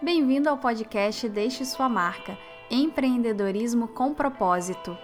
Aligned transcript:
Bem-vindo 0.00 0.48
ao 0.48 0.58
podcast 0.58 1.28
Deixe 1.28 1.64
Sua 1.64 1.88
Marca 1.88 2.38
Empreendedorismo 2.70 3.88
com 3.88 4.14
Propósito. 4.14 4.96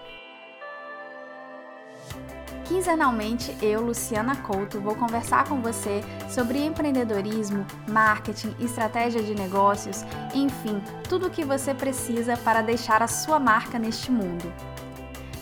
Quinzenalmente, 2.65 3.55
eu, 3.63 3.81
Luciana 3.81 4.35
Couto, 4.35 4.79
vou 4.79 4.95
conversar 4.95 5.49
com 5.49 5.59
você 5.61 6.01
sobre 6.29 6.63
empreendedorismo, 6.63 7.65
marketing, 7.87 8.55
estratégia 8.59 9.23
de 9.23 9.33
negócios, 9.33 10.03
enfim, 10.35 10.79
tudo 11.07 11.27
o 11.27 11.31
que 11.31 11.43
você 11.43 11.73
precisa 11.73 12.37
para 12.37 12.61
deixar 12.61 13.01
a 13.01 13.07
sua 13.07 13.39
marca 13.39 13.79
neste 13.79 14.11
mundo. 14.11 14.53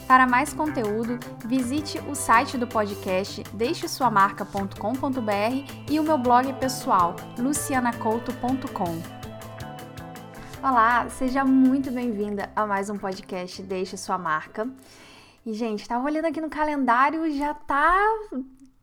Para 0.08 0.26
mais 0.26 0.54
conteúdo, 0.54 1.20
visite 1.46 2.00
o 2.08 2.16
site 2.16 2.58
do 2.58 2.66
podcast 2.66 3.44
deixesuamarca.com.br 3.54 5.74
e 5.90 6.00
o 6.00 6.04
meu 6.04 6.18
blog 6.18 6.54
pessoal, 6.54 7.14
lucianacouto.com. 7.38 9.17
Olá, 10.62 11.08
seja 11.10 11.46
muito 11.46 11.92
bem-vinda 11.92 12.50
a 12.56 12.66
mais 12.66 12.90
um 12.90 12.98
podcast 12.98 13.62
Deixe 13.62 13.96
Sua 13.96 14.18
Marca. 14.18 14.68
E, 15.46 15.54
gente, 15.54 15.88
tava 15.88 16.04
olhando 16.04 16.26
aqui 16.26 16.42
no 16.42 16.50
calendário, 16.50 17.32
já 17.38 17.54
tá. 17.54 17.96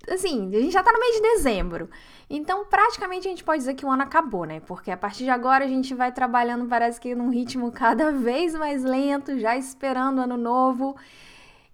Assim, 0.09 0.55
a 0.55 0.61
gente 0.61 0.73
já 0.73 0.85
tá 0.85 0.93
no 0.93 1.01
mês 1.01 1.17
de 1.17 1.23
dezembro. 1.23 1.91
Então, 2.31 2.65
praticamente 2.65 3.27
a 3.27 3.31
gente 3.31 3.43
pode 3.43 3.59
dizer 3.59 3.75
que 3.75 3.85
o 3.85 3.91
ano 3.91 4.05
acabou, 4.05 4.45
né? 4.45 4.61
Porque 4.61 4.89
a 4.89 4.97
partir 4.97 5.25
de 5.25 5.31
agora 5.31 5.65
a 5.65 5.69
gente 5.69 5.95
vai 5.95 6.13
trabalhando, 6.13 6.69
parece 6.69 7.01
que 7.01 7.13
num 7.13 7.29
ritmo 7.29 7.71
cada 7.73 8.13
vez 8.13 8.55
mais 8.55 8.85
lento, 8.85 9.37
já 9.41 9.57
esperando 9.57 10.19
o 10.19 10.23
ano 10.23 10.37
novo. 10.37 10.97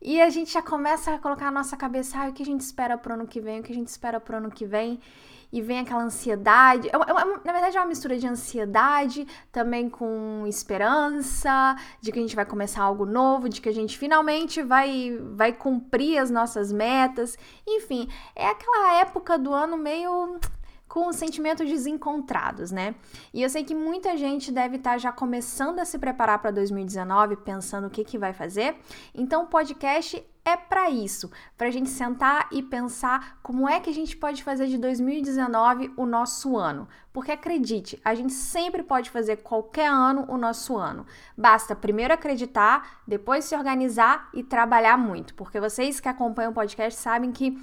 E 0.01 0.19
a 0.23 0.31
gente 0.31 0.51
já 0.51 0.63
começa 0.63 1.15
a 1.15 1.19
colocar 1.19 1.45
na 1.47 1.61
nossa 1.61 1.77
cabeça 1.77 2.19
ah, 2.19 2.29
o 2.31 2.33
que 2.33 2.43
a 2.43 2.47
gente 2.47 2.63
espera 2.63 2.97
pro 2.97 3.13
ano 3.13 3.27
que 3.27 3.39
vem, 3.39 3.61
o 3.61 3.63
que 3.63 3.71
a 3.71 3.75
gente 3.75 3.89
espera 3.89 4.19
pro 4.19 4.39
ano 4.39 4.51
que 4.51 4.65
vem. 4.65 4.99
E 5.53 5.61
vem 5.61 5.81
aquela 5.81 6.03
ansiedade. 6.03 6.89
É 6.89 6.93
é 6.95 7.25
na 7.45 7.53
verdade, 7.53 7.77
é 7.77 7.81
uma 7.81 7.87
mistura 7.87 8.19
de 8.19 8.27
ansiedade, 8.27 9.27
também 9.51 9.89
com 9.89 10.45
esperança, 10.47 11.77
de 12.01 12.13
que 12.13 12.19
a 12.19 12.23
gente 12.23 12.37
vai 12.37 12.45
começar 12.45 12.83
algo 12.83 13.05
novo, 13.05 13.49
de 13.49 13.61
que 13.61 13.69
a 13.69 13.75
gente 13.75 13.99
finalmente 13.99 14.63
vai, 14.63 15.19
vai 15.35 15.53
cumprir 15.53 16.19
as 16.19 16.31
nossas 16.31 16.73
metas. 16.73 17.37
Enfim, 17.67 18.09
é 18.35 18.47
aquela 18.47 19.01
época 19.01 19.39
do 19.39 19.53
ano 19.53 19.77
meio 19.77 20.39
com 20.91 21.13
sentimentos 21.13 21.69
desencontrados, 21.69 22.73
né? 22.73 22.97
E 23.33 23.41
eu 23.41 23.49
sei 23.49 23.63
que 23.63 23.77
muita 23.77 24.17
gente 24.17 24.51
deve 24.51 24.77
estar 24.77 24.91
tá 24.91 24.99
já 24.99 25.13
começando 25.13 25.79
a 25.79 25.85
se 25.85 25.97
preparar 26.01 26.41
para 26.41 26.51
2019, 26.51 27.37
pensando 27.37 27.87
o 27.87 27.91
que, 27.91 28.03
que 28.03 28.19
vai 28.19 28.33
fazer. 28.33 28.77
Então, 29.15 29.45
o 29.45 29.47
podcast 29.47 30.21
é 30.45 30.57
para 30.57 30.91
isso, 30.91 31.31
para 31.57 31.69
a 31.69 31.71
gente 31.71 31.89
sentar 31.89 32.49
e 32.51 32.61
pensar 32.61 33.39
como 33.41 33.69
é 33.69 33.79
que 33.79 33.89
a 33.89 33.95
gente 33.95 34.17
pode 34.17 34.43
fazer 34.43 34.67
de 34.67 34.79
2019 34.79 35.93
o 35.97 36.05
nosso 36.05 36.57
ano. 36.57 36.89
Porque 37.13 37.31
acredite, 37.31 38.01
a 38.05 38.13
gente 38.13 38.33
sempre 38.33 38.83
pode 38.83 39.11
fazer 39.11 39.37
qualquer 39.37 39.89
ano 39.89 40.25
o 40.27 40.37
nosso 40.37 40.77
ano. 40.77 41.07
Basta 41.39 41.77
primeiro 41.77 42.15
acreditar, 42.15 43.01
depois 43.07 43.45
se 43.45 43.55
organizar 43.55 44.29
e 44.35 44.43
trabalhar 44.43 44.97
muito. 44.97 45.35
Porque 45.35 45.61
vocês 45.61 46.01
que 46.01 46.09
acompanham 46.09 46.51
o 46.51 46.55
podcast 46.55 46.99
sabem 46.99 47.31
que 47.31 47.57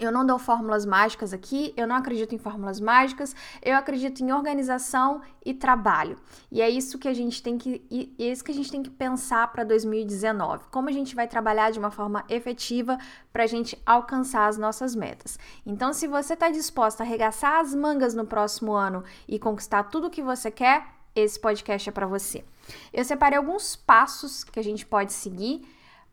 eu 0.00 0.10
não 0.10 0.24
dou 0.24 0.38
fórmulas 0.38 0.86
mágicas 0.86 1.32
aqui, 1.32 1.74
eu 1.76 1.86
não 1.86 1.94
acredito 1.94 2.34
em 2.34 2.38
fórmulas 2.38 2.80
mágicas, 2.80 3.36
eu 3.62 3.76
acredito 3.76 4.20
em 4.24 4.32
organização 4.32 5.20
e 5.44 5.52
trabalho. 5.52 6.16
E 6.50 6.62
é 6.62 6.68
isso 6.68 6.98
que 6.98 7.06
a 7.06 7.12
gente 7.12 7.42
tem 7.42 7.58
que 7.58 7.82
é 8.18 8.24
isso 8.24 8.42
que 8.42 8.50
a 8.50 8.54
gente 8.54 8.70
tem 8.70 8.82
que 8.82 8.90
pensar 8.90 9.52
para 9.52 9.62
2019. 9.62 10.64
Como 10.70 10.88
a 10.88 10.92
gente 10.92 11.14
vai 11.14 11.28
trabalhar 11.28 11.70
de 11.70 11.78
uma 11.78 11.90
forma 11.90 12.24
efetiva 12.28 12.98
para 13.30 13.44
a 13.44 13.46
gente 13.46 13.80
alcançar 13.84 14.46
as 14.46 14.56
nossas 14.56 14.94
metas. 14.94 15.38
Então, 15.66 15.92
se 15.92 16.06
você 16.06 16.32
está 16.32 16.50
disposta 16.50 17.02
a 17.02 17.06
arregaçar 17.06 17.60
as 17.60 17.74
mangas 17.74 18.14
no 18.14 18.26
próximo 18.26 18.72
ano 18.72 19.04
e 19.28 19.38
conquistar 19.38 19.84
tudo 19.84 20.06
o 20.06 20.10
que 20.10 20.22
você 20.22 20.50
quer, 20.50 20.86
esse 21.14 21.38
podcast 21.38 21.88
é 21.88 21.92
para 21.92 22.06
você. 22.06 22.44
Eu 22.92 23.04
separei 23.04 23.36
alguns 23.36 23.76
passos 23.76 24.44
que 24.44 24.58
a 24.58 24.64
gente 24.64 24.86
pode 24.86 25.12
seguir 25.12 25.66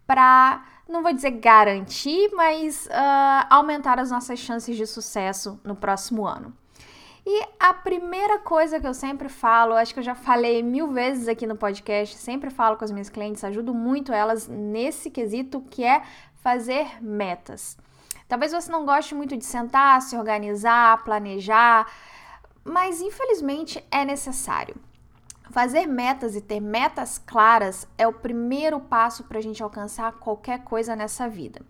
para, 0.07 0.63
não 0.88 1.03
vou 1.03 1.13
dizer 1.13 1.31
garantir, 1.31 2.31
mas 2.34 2.88
uh, 2.88 3.47
aumentar 3.50 4.00
as 4.00 4.09
nossas 4.09 4.40
chances 4.40 4.75
de 4.75 4.88
sucesso 4.88 5.59
no 5.63 5.75
próximo 5.75 6.25
ano. 6.25 6.53
E 7.29 7.45
a 7.59 7.73
primeira 7.73 8.40
coisa 8.40 8.79
que 8.79 8.88
eu 8.88 8.94
sempre 8.94 9.28
falo, 9.28 9.73
acho 9.73 9.94
que 9.94 10.00
eu 10.00 10.03
já 10.03 10.16
falei 10.16 10.63
mil 10.63 10.88
vezes 10.94 11.28
aqui 11.28 11.46
no 11.46 11.57
podcast, 11.57 12.16
sempre 12.16 12.50
falo 12.50 12.78
com 12.78 12.85
as 12.85 12.91
minhas 12.91 13.09
clientes, 13.09 13.44
ajudo 13.44 13.73
muito 13.73 14.13
elas 14.13 14.47
nesse 14.47 15.09
quesito 15.12 15.59
que 15.69 15.84
é 15.84 16.03
fazer 16.35 17.03
metas. 17.03 17.78
Talvez 18.29 18.53
você 18.53 18.72
não 18.72 18.85
goste 18.85 19.13
muito 19.13 19.35
de 19.35 19.44
sentar, 19.44 20.01
se 20.01 20.16
organizar, 20.16 21.03
planejar, 21.03 21.91
mas 22.63 23.01
infelizmente 23.01 23.84
é 23.91 24.06
necessário. 24.06 24.75
Fazer 25.50 25.85
metas 25.88 26.35
e 26.35 26.41
ter 26.41 26.59
metas 26.59 27.18
claras 27.18 27.88
é 27.97 28.08
o 28.08 28.13
primeiro 28.13 28.80
passo 28.80 29.24
para 29.24 29.40
a 29.40 29.41
gente 29.41 29.63
alcançar 29.63 30.13
qualquer 30.13 30.63
coisa 30.63 30.96
nessa 30.96 31.28
vida. 31.28 31.62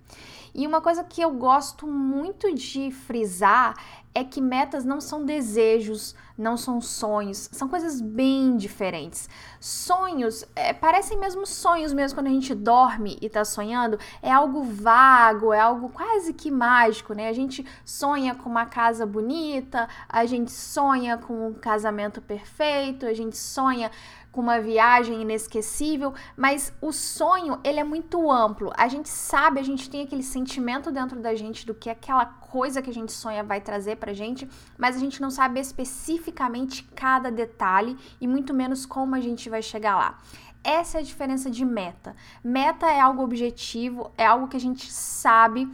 E 0.53 0.65
uma 0.65 0.81
coisa 0.81 1.03
que 1.03 1.21
eu 1.21 1.31
gosto 1.31 1.85
muito 1.85 2.53
de 2.53 2.91
frisar 2.91 3.75
é 4.17 4.23
que 4.23 4.41
metas 4.41 4.83
não 4.83 4.99
são 4.99 5.23
desejos, 5.23 6.15
não 6.35 6.57
são 6.57 6.81
sonhos, 6.81 7.47
são 7.51 7.67
coisas 7.67 8.01
bem 8.01 8.57
diferentes. 8.57 9.29
Sonhos 9.59 10.43
é, 10.55 10.73
parecem 10.73 11.19
mesmo 11.19 11.45
sonhos 11.45 11.93
mesmo 11.93 12.17
quando 12.17 12.25
a 12.25 12.31
gente 12.31 12.55
dorme 12.55 13.15
e 13.21 13.29
tá 13.29 13.45
sonhando, 13.45 13.99
é 14.19 14.31
algo 14.31 14.63
vago, 14.63 15.53
é 15.53 15.59
algo 15.59 15.89
quase 15.89 16.33
que 16.33 16.49
mágico, 16.49 17.13
né? 17.13 17.29
A 17.29 17.33
gente 17.33 17.63
sonha 17.85 18.33
com 18.33 18.49
uma 18.49 18.65
casa 18.65 19.05
bonita, 19.05 19.87
a 20.09 20.25
gente 20.25 20.51
sonha 20.51 21.19
com 21.19 21.49
um 21.49 21.53
casamento 21.53 22.19
perfeito, 22.19 23.05
a 23.05 23.13
gente 23.13 23.37
sonha 23.37 23.91
com 24.37 24.41
uma 24.41 24.61
viagem 24.61 25.23
inesquecível, 25.23 26.13
mas 26.35 26.71
o 26.79 26.91
sonho, 26.91 27.59
ele 27.63 27.79
é 27.79 27.83
muito 27.83 28.31
amplo. 28.31 28.71
A 28.77 28.87
gente 28.87 29.09
sabe, 29.09 29.59
a 29.59 29.63
gente 29.63 29.89
tem 29.89 30.03
aquele 30.03 30.21
sentimento 30.21 30.91
dentro 30.91 31.19
da 31.19 31.33
gente 31.33 31.65
do 31.65 31.73
que 31.73 31.89
aquela 31.89 32.23
coisa 32.23 32.79
que 32.79 32.91
a 32.91 32.93
gente 32.93 33.11
sonha 33.11 33.43
vai 33.43 33.59
trazer 33.59 33.95
pra 33.95 34.13
gente, 34.13 34.47
mas 34.77 34.95
a 34.95 34.99
gente 34.99 35.19
não 35.19 35.31
sabe 35.31 35.59
especificamente 35.59 36.83
cada 36.95 37.31
detalhe 37.31 37.97
e 38.21 38.27
muito 38.27 38.53
menos 38.53 38.85
como 38.85 39.15
a 39.15 39.19
gente 39.19 39.49
vai 39.49 39.63
chegar 39.63 39.95
lá. 39.95 40.19
Essa 40.63 40.99
é 40.99 41.01
a 41.01 41.03
diferença 41.03 41.49
de 41.49 41.65
meta. 41.65 42.15
Meta 42.43 42.85
é 42.85 42.99
algo 42.99 43.23
objetivo, 43.23 44.11
é 44.15 44.27
algo 44.27 44.47
que 44.47 44.57
a 44.57 44.59
gente 44.59 44.93
sabe 44.93 45.67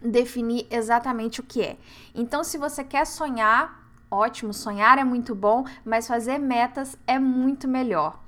definir 0.00 0.66
exatamente 0.72 1.38
o 1.38 1.44
que 1.44 1.62
é. 1.62 1.76
Então, 2.12 2.42
se 2.42 2.58
você 2.58 2.82
quer 2.82 3.06
sonhar, 3.06 3.81
ótimo, 4.12 4.52
sonhar 4.52 4.98
é 4.98 5.04
muito 5.04 5.34
bom, 5.34 5.64
mas 5.84 6.06
fazer 6.06 6.38
metas 6.38 6.96
é 7.06 7.18
muito 7.18 7.66
melhor. 7.66 8.20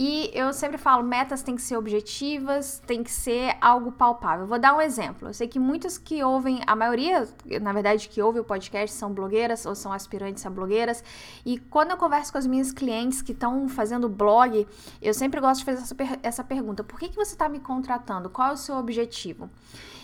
E 0.00 0.30
eu 0.32 0.52
sempre 0.52 0.78
falo, 0.78 1.02
metas 1.02 1.42
têm 1.42 1.56
que 1.56 1.62
ser 1.62 1.76
objetivas, 1.76 2.80
tem 2.86 3.02
que 3.02 3.10
ser 3.10 3.56
algo 3.60 3.90
palpável. 3.90 4.46
Vou 4.46 4.56
dar 4.56 4.72
um 4.76 4.80
exemplo. 4.80 5.28
Eu 5.28 5.34
sei 5.34 5.48
que 5.48 5.58
muitos 5.58 5.98
que 5.98 6.22
ouvem, 6.22 6.60
a 6.68 6.76
maioria, 6.76 7.28
na 7.60 7.72
verdade, 7.72 8.08
que 8.08 8.22
ouve 8.22 8.38
o 8.38 8.44
podcast 8.44 8.94
são 8.94 9.12
blogueiras 9.12 9.66
ou 9.66 9.74
são 9.74 9.92
aspirantes 9.92 10.46
a 10.46 10.50
blogueiras. 10.50 11.02
E 11.44 11.58
quando 11.58 11.90
eu 11.90 11.96
converso 11.96 12.30
com 12.30 12.38
as 12.38 12.46
minhas 12.46 12.70
clientes 12.70 13.20
que 13.22 13.32
estão 13.32 13.68
fazendo 13.68 14.08
blog, 14.08 14.68
eu 15.02 15.12
sempre 15.12 15.40
gosto 15.40 15.60
de 15.60 15.64
fazer 15.64 15.82
essa, 15.82 15.94
per 15.96 16.20
essa 16.22 16.44
pergunta: 16.44 16.84
por 16.84 16.96
que, 17.00 17.08
que 17.08 17.16
você 17.16 17.32
está 17.32 17.48
me 17.48 17.58
contratando? 17.58 18.30
Qual 18.30 18.50
é 18.50 18.52
o 18.52 18.56
seu 18.56 18.76
objetivo? 18.76 19.50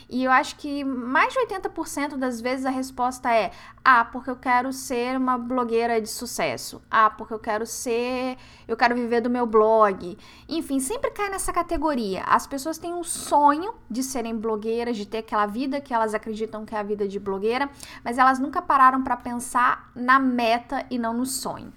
E 0.09 0.25
eu 0.25 0.31
acho 0.31 0.57
que 0.57 0.85
mais 0.85 1.33
de 1.33 1.41
80% 1.41 2.17
das 2.17 2.41
vezes 2.41 2.67
a 2.67 2.71
resposta 2.71 3.33
é: 3.33 3.51
ah, 3.85 4.05
porque 4.05 4.31
eu 4.31 4.37
quero 4.37 4.73
ser 4.73 5.17
uma 5.17 5.37
blogueira 5.39 6.01
de 6.01 6.09
sucesso. 6.09 6.83
Ah, 6.91 7.11
porque 7.11 7.35
eu 7.35 7.39
quero 7.39 7.67
ser, 7.67 8.37
eu 8.67 8.77
quero 8.77 8.95
viver 8.95 9.21
do 9.21 9.31
meu 9.31 9.47
blog. 9.47 10.17
Enfim, 10.49 10.81
sempre 10.81 11.11
cai 11.11 11.31
nessa 11.31 11.53
categoria. 11.53 12.23
As 12.25 12.47
pessoas 12.47 12.79
têm 12.79 12.93
um 12.93 13.05
sonho 13.05 13.75
de 13.91 14.03
serem 14.03 14.37
blogueiras, 14.37 14.97
de 14.97 15.07
ter 15.07 15.19
aquela 15.19 15.47
vida 15.47 15.81
que 15.81 15.93
elas 15.93 16.15
acreditam 16.15 16.65
que 16.65 16.75
é 16.75 16.79
a 16.79 16.83
vida 16.83 17.07
de 17.09 17.19
blogueira, 17.19 17.69
mas 18.05 18.19
elas 18.19 18.39
nunca 18.39 18.61
pararam 18.63 19.03
para 19.03 19.17
pensar 19.17 19.91
na 19.95 20.19
meta 20.19 20.85
e 20.91 20.99
não 20.99 21.15
no 21.15 21.27
sonho. 21.27 21.73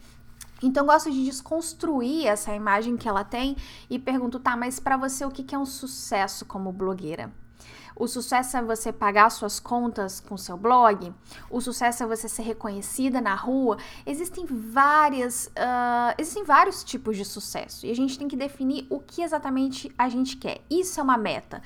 Então 0.61 0.83
eu 0.83 0.87
gosto 0.87 1.11
de 1.11 1.23
desconstruir 1.23 2.25
essa 2.25 2.53
imagem 2.53 2.97
que 2.97 3.07
ela 3.07 3.23
tem 3.23 3.55
e 3.89 3.99
pergunto, 3.99 4.39
tá, 4.39 4.57
mas 4.57 4.79
para 4.79 4.97
você 4.97 5.23
o 5.23 5.29
que 5.29 5.53
é 5.53 5.57
um 5.57 5.65
sucesso 5.65 6.45
como 6.45 6.71
blogueira? 6.71 7.31
O 7.99 8.07
sucesso 8.07 8.55
é 8.55 8.61
você 8.61 8.93
pagar 8.93 9.29
suas 9.31 9.59
contas 9.59 10.19
com 10.19 10.37
seu 10.37 10.55
blog. 10.55 11.11
O 11.49 11.59
sucesso 11.59 12.03
é 12.03 12.05
você 12.05 12.29
ser 12.29 12.43
reconhecida 12.43 13.19
na 13.19 13.33
rua. 13.33 13.77
Existem 14.05 14.45
várias, 14.45 15.47
uh, 15.47 16.13
existem 16.17 16.43
vários 16.43 16.83
tipos 16.83 17.17
de 17.17 17.25
sucesso 17.25 17.87
e 17.87 17.91
a 17.91 17.95
gente 17.95 18.19
tem 18.19 18.27
que 18.27 18.35
definir 18.35 18.85
o 18.89 18.99
que 18.99 19.23
exatamente 19.23 19.91
a 19.97 20.07
gente 20.09 20.37
quer. 20.37 20.61
Isso 20.69 20.99
é 20.99 21.03
uma 21.03 21.17
meta. 21.17 21.61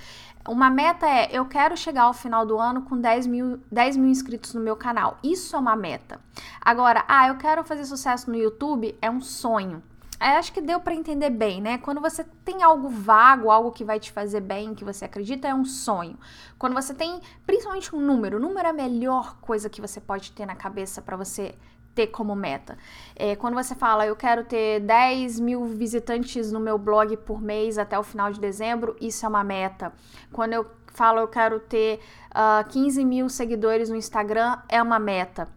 Uma 0.48 0.70
meta 0.70 1.06
é 1.06 1.30
eu 1.32 1.46
quero 1.46 1.76
chegar 1.76 2.04
ao 2.04 2.14
final 2.14 2.46
do 2.46 2.58
ano 2.58 2.84
com 2.84 2.98
10 2.98 3.28
mil, 3.28 3.60
10 3.70 3.98
mil 3.98 4.10
inscritos 4.10 4.54
no 4.54 4.62
meu 4.62 4.78
canal. 4.78 5.18
Isso 5.22 5.56
é 5.56 5.60
uma 5.60 5.76
meta. 5.76 6.20
Agora, 6.62 7.04
ah, 7.10 7.28
eu 7.28 7.36
quero 7.36 7.64
fazer 7.66 7.84
sucesso 7.84 8.32
no 8.32 8.38
YouTube 8.38 8.98
é 9.02 9.10
um 9.10 9.20
sonho 9.20 9.84
acho 10.30 10.54
que 10.54 10.62
deu 10.62 10.80
para 10.80 10.94
entender 10.94 11.30
bem, 11.30 11.62
né? 11.62 11.78
Quando 11.78 12.00
você 12.00 12.24
tem 12.46 12.62
algo 12.62 12.90
vago, 12.90 13.50
algo 13.50 13.72
que 13.72 13.84
vai 13.84 14.00
te 14.00 14.12
fazer 14.12 14.42
bem, 14.42 14.76
que 14.76 14.84
você 14.84 15.06
acredita, 15.06 15.48
é 15.48 15.54
um 15.54 15.66
sonho. 15.66 16.18
Quando 16.60 16.74
você 16.74 16.94
tem, 16.94 17.20
principalmente 17.46 17.96
um 17.96 18.00
número, 18.00 18.38
o 18.38 18.40
número 18.40 18.68
é 18.68 18.70
a 18.70 18.74
melhor 18.74 19.38
coisa 19.42 19.70
que 19.70 19.82
você 19.82 20.00
pode 20.00 20.32
ter 20.32 20.46
na 20.46 20.56
cabeça 20.56 21.02
para 21.02 21.18
você 21.18 21.56
ter 21.94 22.08
como 22.08 22.36
meta. 22.36 22.78
É, 23.16 23.36
quando 23.36 23.54
você 23.54 23.76
fala, 23.76 24.06
eu 24.06 24.16
quero 24.16 24.44
ter 24.46 24.80
10 24.82 25.40
mil 25.40 25.66
visitantes 25.66 26.52
no 26.52 26.60
meu 26.60 26.78
blog 26.78 27.18
por 27.18 27.42
mês 27.42 27.78
até 27.78 27.98
o 27.98 28.04
final 28.04 28.32
de 28.32 28.40
dezembro, 28.40 28.96
isso 29.02 29.26
é 29.26 29.30
uma 29.30 29.44
meta. 29.44 29.92
Quando 30.32 30.54
eu 30.54 30.66
falo, 30.94 31.20
eu 31.20 31.28
quero 31.28 31.60
ter 31.60 31.98
uh, 32.30 32.60
ah, 32.60 32.66
15 32.70 33.04
mil 33.06 33.30
seguidores 33.30 33.90
no 33.90 33.96
Instagram, 33.96 34.58
é 34.70 34.82
uma 34.82 35.00
meta. 35.00 35.48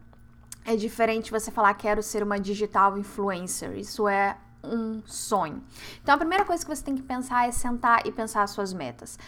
É 0.64 0.76
diferente 0.76 1.30
você 1.30 1.50
falar, 1.50 1.74
quero 1.74 2.02
ser 2.02 2.22
uma 2.22 2.40
digital 2.40 2.96
influencer. 2.96 3.76
Isso 3.76 4.08
é 4.08 4.36
um 4.64 5.02
sonho. 5.06 5.62
Então, 6.02 6.14
a 6.14 6.18
primeira 6.18 6.44
coisa 6.44 6.64
que 6.64 6.74
você 6.74 6.82
tem 6.82 6.94
que 6.94 7.02
pensar 7.02 7.48
é 7.48 7.52
sentar 7.52 8.06
e 8.06 8.12
pensar 8.12 8.42
as 8.42 8.50
suas 8.50 8.72
metas. 8.72 9.18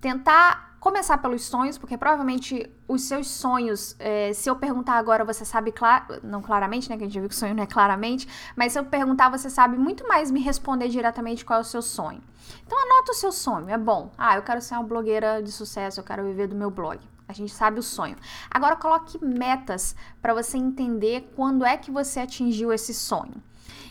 Tentar 0.00 0.76
começar 0.78 1.18
pelos 1.18 1.44
sonhos, 1.44 1.76
porque 1.78 1.98
provavelmente 1.98 2.70
os 2.86 3.02
seus 3.02 3.28
sonhos, 3.28 3.96
é, 3.98 4.32
se 4.32 4.48
eu 4.48 4.54
perguntar 4.54 4.94
agora, 4.94 5.24
você 5.24 5.44
sabe, 5.44 5.74
não 6.22 6.40
claramente, 6.40 6.88
né? 6.88 6.96
Que 6.96 7.02
a 7.02 7.06
gente 7.06 7.18
viu 7.18 7.28
que 7.28 7.34
sonho 7.34 7.54
não 7.54 7.64
é 7.64 7.66
claramente, 7.66 8.28
mas 8.54 8.72
se 8.72 8.78
eu 8.78 8.84
perguntar, 8.84 9.28
você 9.28 9.50
sabe 9.50 9.76
muito 9.76 10.06
mais 10.06 10.30
me 10.30 10.40
responder 10.40 10.88
diretamente 10.88 11.44
qual 11.44 11.58
é 11.58 11.62
o 11.62 11.64
seu 11.64 11.82
sonho. 11.82 12.22
Então, 12.64 12.78
anota 12.78 13.12
o 13.12 13.14
seu 13.14 13.32
sonho, 13.32 13.68
é 13.68 13.76
bom. 13.76 14.12
Ah, 14.16 14.36
eu 14.36 14.42
quero 14.42 14.60
ser 14.60 14.74
uma 14.74 14.84
blogueira 14.84 15.42
de 15.42 15.50
sucesso, 15.50 15.98
eu 15.98 16.04
quero 16.04 16.22
viver 16.22 16.46
do 16.46 16.54
meu 16.54 16.70
blog. 16.70 17.00
A 17.28 17.32
gente 17.32 17.52
sabe 17.52 17.80
o 17.80 17.82
sonho. 17.82 18.16
Agora 18.48 18.76
coloque 18.76 19.22
metas 19.24 19.96
para 20.22 20.32
você 20.32 20.56
entender 20.56 21.32
quando 21.34 21.64
é 21.64 21.76
que 21.76 21.90
você 21.90 22.20
atingiu 22.20 22.72
esse 22.72 22.94
sonho. 22.94 23.42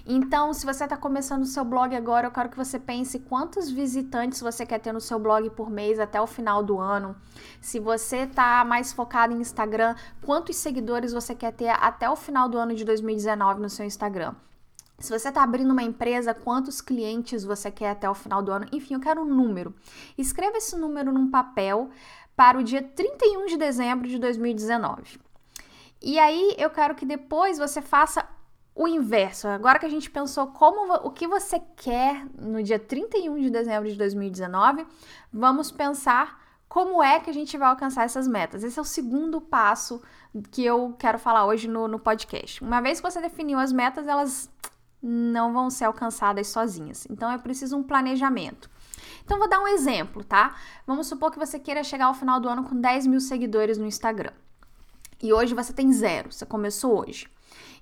Então, 0.05 0.53
se 0.53 0.65
você 0.65 0.83
está 0.83 0.95
começando 0.95 1.41
o 1.41 1.45
seu 1.45 1.65
blog 1.65 1.95
agora, 1.95 2.27
eu 2.27 2.31
quero 2.31 2.49
que 2.49 2.57
você 2.57 2.79
pense 2.79 3.19
quantos 3.19 3.69
visitantes 3.69 4.41
você 4.41 4.65
quer 4.65 4.79
ter 4.79 4.91
no 4.91 5.01
seu 5.01 5.17
blog 5.17 5.49
por 5.51 5.69
mês 5.69 5.99
até 5.99 6.21
o 6.21 6.27
final 6.27 6.63
do 6.63 6.79
ano. 6.79 7.15
Se 7.59 7.79
você 7.79 8.19
está 8.19 8.63
mais 8.63 8.93
focado 8.93 9.33
em 9.33 9.41
Instagram, 9.41 9.95
quantos 10.21 10.55
seguidores 10.57 11.13
você 11.13 11.33
quer 11.33 11.51
ter 11.53 11.69
até 11.69 12.09
o 12.09 12.15
final 12.15 12.47
do 12.47 12.57
ano 12.57 12.75
de 12.75 12.85
2019 12.85 13.61
no 13.61 13.69
seu 13.69 13.85
Instagram. 13.85 14.35
Se 14.97 15.09
você 15.11 15.27
está 15.27 15.43
abrindo 15.43 15.71
uma 15.71 15.83
empresa, 15.83 16.33
quantos 16.33 16.79
clientes 16.79 17.43
você 17.43 17.69
quer 17.69 17.89
até 17.89 18.09
o 18.09 18.13
final 18.13 18.41
do 18.41 18.51
ano? 18.51 18.65
Enfim, 18.71 18.93
eu 18.93 18.99
quero 18.99 19.21
um 19.21 19.25
número. 19.25 19.75
Escreva 20.17 20.57
esse 20.57 20.77
número 20.77 21.11
num 21.11 21.29
papel 21.29 21.89
para 22.35 22.57
o 22.57 22.63
dia 22.63 22.81
31 22.81 23.45
de 23.47 23.57
dezembro 23.57 24.07
de 24.07 24.17
2019. 24.17 25.19
E 26.01 26.19
aí 26.19 26.55
eu 26.57 26.69
quero 26.69 26.95
que 26.95 27.05
depois 27.05 27.57
você 27.57 27.81
faça 27.81 28.25
o 28.75 28.87
inverso. 28.87 29.47
Agora 29.47 29.79
que 29.79 29.85
a 29.85 29.89
gente 29.89 30.11
pensou 30.11 30.47
como 30.47 30.93
o 30.95 31.09
que 31.09 31.25
você 31.25 31.61
quer 31.77 32.27
no 32.37 32.61
dia 32.61 32.77
31 32.77 33.39
de 33.39 33.49
dezembro 33.49 33.89
de 33.89 33.95
2019, 33.95 34.85
vamos 35.31 35.71
pensar 35.71 36.43
como 36.67 37.01
é 37.01 37.21
que 37.21 37.29
a 37.29 37.33
gente 37.33 37.57
vai 37.57 37.69
alcançar 37.69 38.03
essas 38.03 38.27
metas. 38.27 38.63
Esse 38.63 38.77
é 38.77 38.81
o 38.81 38.85
segundo 38.85 39.39
passo 39.39 40.01
que 40.51 40.65
eu 40.65 40.93
quero 40.99 41.17
falar 41.17 41.45
hoje 41.45 41.69
no, 41.69 41.87
no 41.87 41.97
podcast. 41.97 42.61
Uma 42.61 42.81
vez 42.81 42.99
que 42.99 43.09
você 43.09 43.21
definiu 43.21 43.57
as 43.57 43.71
metas, 43.71 44.07
elas 44.09 44.49
não 45.01 45.53
vão 45.53 45.69
ser 45.69 45.85
alcançadas 45.85 46.47
sozinhas. 46.47 47.07
Então 47.09 47.31
é 47.31 47.37
preciso 47.37 47.77
um 47.77 47.83
planejamento. 47.83 48.69
Então 49.23 49.39
vou 49.39 49.47
dar 49.47 49.61
um 49.61 49.67
exemplo, 49.69 50.21
tá? 50.23 50.55
Vamos 50.85 51.07
supor 51.07 51.31
que 51.31 51.39
você 51.39 51.57
queira 51.57 51.83
chegar 51.83 52.07
ao 52.07 52.13
final 52.13 52.41
do 52.41 52.49
ano 52.49 52.63
com 52.63 52.79
10 52.79 53.07
mil 53.07 53.21
seguidores 53.21 53.77
no 53.77 53.85
Instagram. 53.85 54.33
E 55.23 55.31
hoje 55.31 55.55
você 55.55 55.71
tem 55.71 55.93
zero, 55.93 56.31
você 56.31 56.45
começou 56.45 56.99
hoje. 56.99 57.27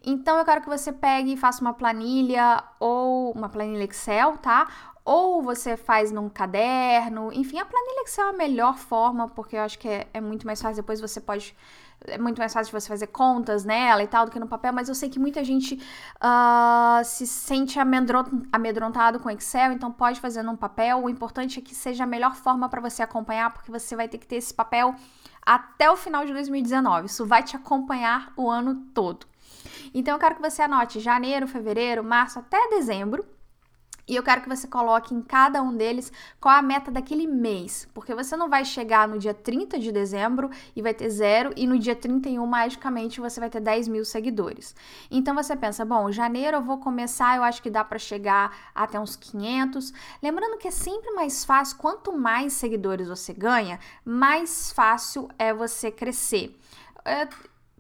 Então 0.04 0.38
eu 0.38 0.46
quero 0.46 0.62
que 0.62 0.70
você 0.70 0.92
pegue 0.92 1.34
e 1.34 1.38
faça 1.38 1.62
uma 1.62 1.74
planilha 1.74 2.64
ou 2.80 3.32
uma 3.32 3.48
planilha 3.48 3.86
Excel, 3.86 4.38
tá? 4.38 4.68
Ou 5.06 5.42
você 5.42 5.78
faz 5.78 6.12
num 6.12 6.30
caderno, 6.30 7.32
enfim, 7.34 7.60
a 7.60 7.66
planilha 7.66 8.04
Excel 8.04 8.28
é 8.28 8.30
a 8.30 8.34
melhor 8.34 8.78
forma, 8.78 9.28
porque 9.30 9.56
eu 9.56 9.62
acho 9.62 9.80
que 9.80 9.88
é, 9.88 10.08
é 10.14 10.22
muito 10.22 10.46
mais 10.46 10.62
fácil. 10.62 10.78
Depois 10.78 11.00
você 11.00 11.22
pode 11.22 11.56
é 12.08 12.18
muito 12.18 12.38
mais 12.38 12.54
fácil 12.54 12.72
você 12.78 12.88
fazer 12.88 13.08
contas 13.08 13.64
nela 13.64 14.04
e 14.04 14.08
tal 14.08 14.26
do 14.26 14.32
que 14.32 14.40
no 14.40 14.48
papel, 14.48 14.74
mas 14.74 14.90
eu 14.90 14.96
sei 14.96 15.10
que 15.10 15.20
muita 15.20 15.44
gente 15.44 15.76
uh, 15.76 17.04
se 17.04 17.26
sente 17.26 17.80
amedrontado 17.80 19.20
com 19.20 19.30
Excel, 19.30 19.72
então 19.72 19.92
pode 19.92 20.20
fazer 20.20 20.44
num 20.44 20.56
papel. 20.56 21.04
O 21.04 21.10
importante 21.10 21.60
é 21.60 21.62
que 21.62 21.74
seja 21.74 22.04
a 22.04 22.08
melhor 22.08 22.36
forma 22.36 22.68
para 22.70 22.82
você 22.82 23.02
acompanhar, 23.04 23.52
porque 23.54 23.72
você 23.72 23.96
vai 23.96 24.08
ter 24.08 24.18
que 24.18 24.28
ter 24.28 24.36
esse 24.36 24.54
papel 24.54 24.96
até 25.46 25.90
o 25.90 25.96
final 25.96 26.26
de 26.26 26.34
2019. 26.34 27.08
Isso 27.08 27.26
vai 27.26 27.44
te 27.44 27.56
acompanhar 27.56 28.34
o 28.36 28.50
ano 28.50 28.76
todo. 28.94 29.33
Então 29.94 30.16
eu 30.16 30.20
quero 30.20 30.36
que 30.36 30.42
você 30.42 30.62
anote 30.62 31.00
janeiro, 31.00 31.48
fevereiro, 31.48 32.04
março 32.04 32.40
até 32.40 32.70
dezembro. 32.70 33.26
E 34.06 34.18
eu 34.18 34.24
quero 34.24 34.42
que 34.42 34.50
você 34.50 34.68
coloque 34.68 35.16
em 35.16 35.22
cada 35.22 35.62
um 35.62 35.76
deles 35.76 36.12
qual 36.40 36.54
a 36.54 36.62
meta 36.62 36.92
daquele 36.92 37.26
mês, 37.26 37.88
porque 37.94 38.14
você 38.14 38.36
não 38.36 38.50
vai 38.50 38.66
chegar 38.66 39.08
no 39.08 39.18
dia 39.18 39.34
30 39.34 39.80
de 39.80 39.94
dezembro 39.94 40.50
e 40.76 40.82
vai 40.82 40.94
ter 40.94 41.10
zero, 41.10 41.54
e 41.56 41.66
no 41.66 41.80
dia 41.80 41.96
31, 41.96 42.46
magicamente, 42.46 43.22
você 43.22 43.40
vai 43.40 43.50
ter 43.50 43.62
10 43.62 43.88
mil 43.88 44.04
seguidores. 44.04 44.76
Então 45.10 45.34
você 45.34 45.56
pensa, 45.56 45.86
bom, 45.86 46.12
janeiro 46.12 46.58
eu 46.58 46.62
vou 46.62 46.80
começar, 46.80 47.38
eu 47.38 47.44
acho 47.44 47.62
que 47.62 47.70
dá 47.70 47.82
para 47.82 47.98
chegar 47.98 48.54
até 48.76 49.00
uns 49.00 49.16
500. 49.16 49.94
Lembrando 50.22 50.58
que 50.58 50.68
é 50.68 50.72
sempre 50.72 51.12
mais 51.12 51.46
fácil, 51.46 51.78
quanto 51.78 52.12
mais 52.12 52.52
seguidores 52.52 53.08
você 53.08 53.34
ganha, 53.34 53.80
mais 54.04 54.74
fácil 54.74 55.30
é 55.40 55.54
você 55.54 55.90
crescer. 55.90 56.60